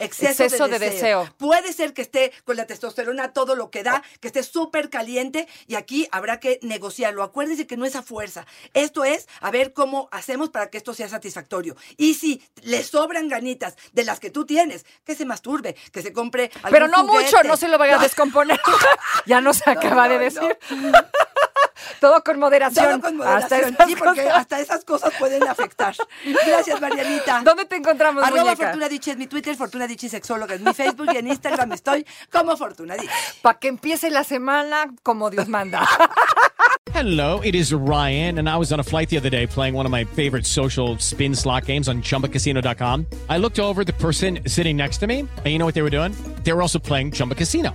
exceso, 0.00 0.42
Exceso 0.44 0.66
de, 0.68 0.78
de 0.78 0.90
deseo. 0.90 1.20
deseo. 1.20 1.34
Puede 1.38 1.72
ser 1.72 1.92
que 1.94 2.02
esté 2.02 2.32
con 2.44 2.56
la 2.56 2.66
testosterona 2.66 3.32
todo 3.32 3.54
lo 3.56 3.70
que 3.70 3.82
da, 3.82 4.02
que 4.20 4.28
esté 4.28 4.42
súper 4.42 4.90
caliente 4.90 5.46
y 5.66 5.74
aquí 5.74 5.83
habrá 6.10 6.40
que 6.40 6.58
negociarlo. 6.62 7.22
Acuérdense 7.22 7.66
que 7.66 7.76
no 7.76 7.84
es 7.84 7.96
a 7.96 8.02
fuerza. 8.02 8.46
Esto 8.72 9.04
es 9.04 9.28
a 9.40 9.50
ver 9.50 9.72
cómo 9.72 10.08
hacemos 10.12 10.50
para 10.50 10.70
que 10.70 10.78
esto 10.78 10.94
sea 10.94 11.08
satisfactorio. 11.08 11.76
Y 11.96 12.14
si 12.14 12.42
le 12.62 12.82
sobran 12.82 13.28
ganitas 13.28 13.76
de 13.92 14.04
las 14.04 14.20
que 14.20 14.30
tú 14.30 14.46
tienes, 14.46 14.84
que 15.04 15.14
se 15.14 15.24
masturbe, 15.24 15.76
que 15.92 16.02
se 16.02 16.12
compre 16.12 16.50
algún 16.56 16.70
Pero 16.70 16.88
no 16.88 17.04
mucho, 17.04 17.42
no 17.44 17.56
se 17.56 17.68
lo 17.68 17.78
vaya 17.78 17.96
a 17.96 18.02
descomponer. 18.02 18.60
ya 19.26 19.40
nos 19.40 19.60
acaba 19.66 20.08
de 20.08 20.16
no, 20.16 20.20
decir. 20.20 20.58
Todo 22.00 22.22
con 22.22 22.38
moderación. 22.38 23.00
Todo 23.00 23.10
con 23.12 23.22
Hasta 23.26 23.56
moderación. 23.56 23.74
esas 23.74 23.86
Sí, 23.88 23.96
porque 23.96 24.22
cosas. 24.22 24.38
hasta 24.38 24.60
esas 24.60 24.84
cosas 24.84 25.12
pueden 25.18 25.42
afectar. 25.48 25.94
Gracias, 26.46 26.80
Marianita. 26.80 27.42
¿Dónde 27.44 27.64
te 27.66 27.76
encontramos, 27.76 28.22
Arroba 28.24 28.42
muñeca? 28.44 28.64
Fortuna 28.66 28.88
Dichi 28.88 29.10
es 29.10 29.16
mi 29.16 29.26
Twitter, 29.26 29.56
Fortuna 29.56 29.86
Dichi 29.86 30.08
Sexóloga 30.08 30.54
es 30.54 30.60
mi 30.60 30.72
Facebook 30.74 31.08
y 31.12 31.16
en 31.16 31.28
Instagram 31.28 31.72
estoy 31.72 32.06
como 32.30 32.56
Fortuna 32.56 32.94
Dichi. 32.94 33.08
Para 33.42 33.58
que 33.58 33.68
empiece 33.68 34.10
la 34.10 34.24
semana 34.24 34.86
como 35.02 35.30
Dios 35.30 35.48
manda. 35.48 35.86
Hello, 36.94 37.40
it 37.42 37.56
is 37.56 37.72
Ryan, 37.72 38.38
and 38.38 38.48
I 38.48 38.56
was 38.56 38.72
on 38.72 38.78
a 38.78 38.84
flight 38.84 39.08
the 39.08 39.16
other 39.16 39.28
day 39.30 39.46
playing 39.48 39.74
one 39.74 39.84
of 39.84 39.90
my 39.90 40.04
favorite 40.04 40.46
social 40.46 40.96
spin 40.98 41.34
slot 41.34 41.64
games 41.66 41.88
on 41.88 42.02
chumbacasino.com. 42.02 43.06
I 43.28 43.38
looked 43.38 43.58
over 43.58 43.82
the 43.84 43.92
person 43.94 44.38
sitting 44.46 44.76
next 44.76 44.98
to 44.98 45.08
me, 45.08 45.20
and 45.20 45.46
you 45.46 45.58
know 45.58 45.66
what 45.66 45.74
they 45.74 45.82
were 45.82 45.90
doing? 45.90 46.14
They 46.44 46.52
were 46.52 46.62
also 46.62 46.78
playing 46.78 47.10
Chumba 47.12 47.34
Casino. 47.34 47.74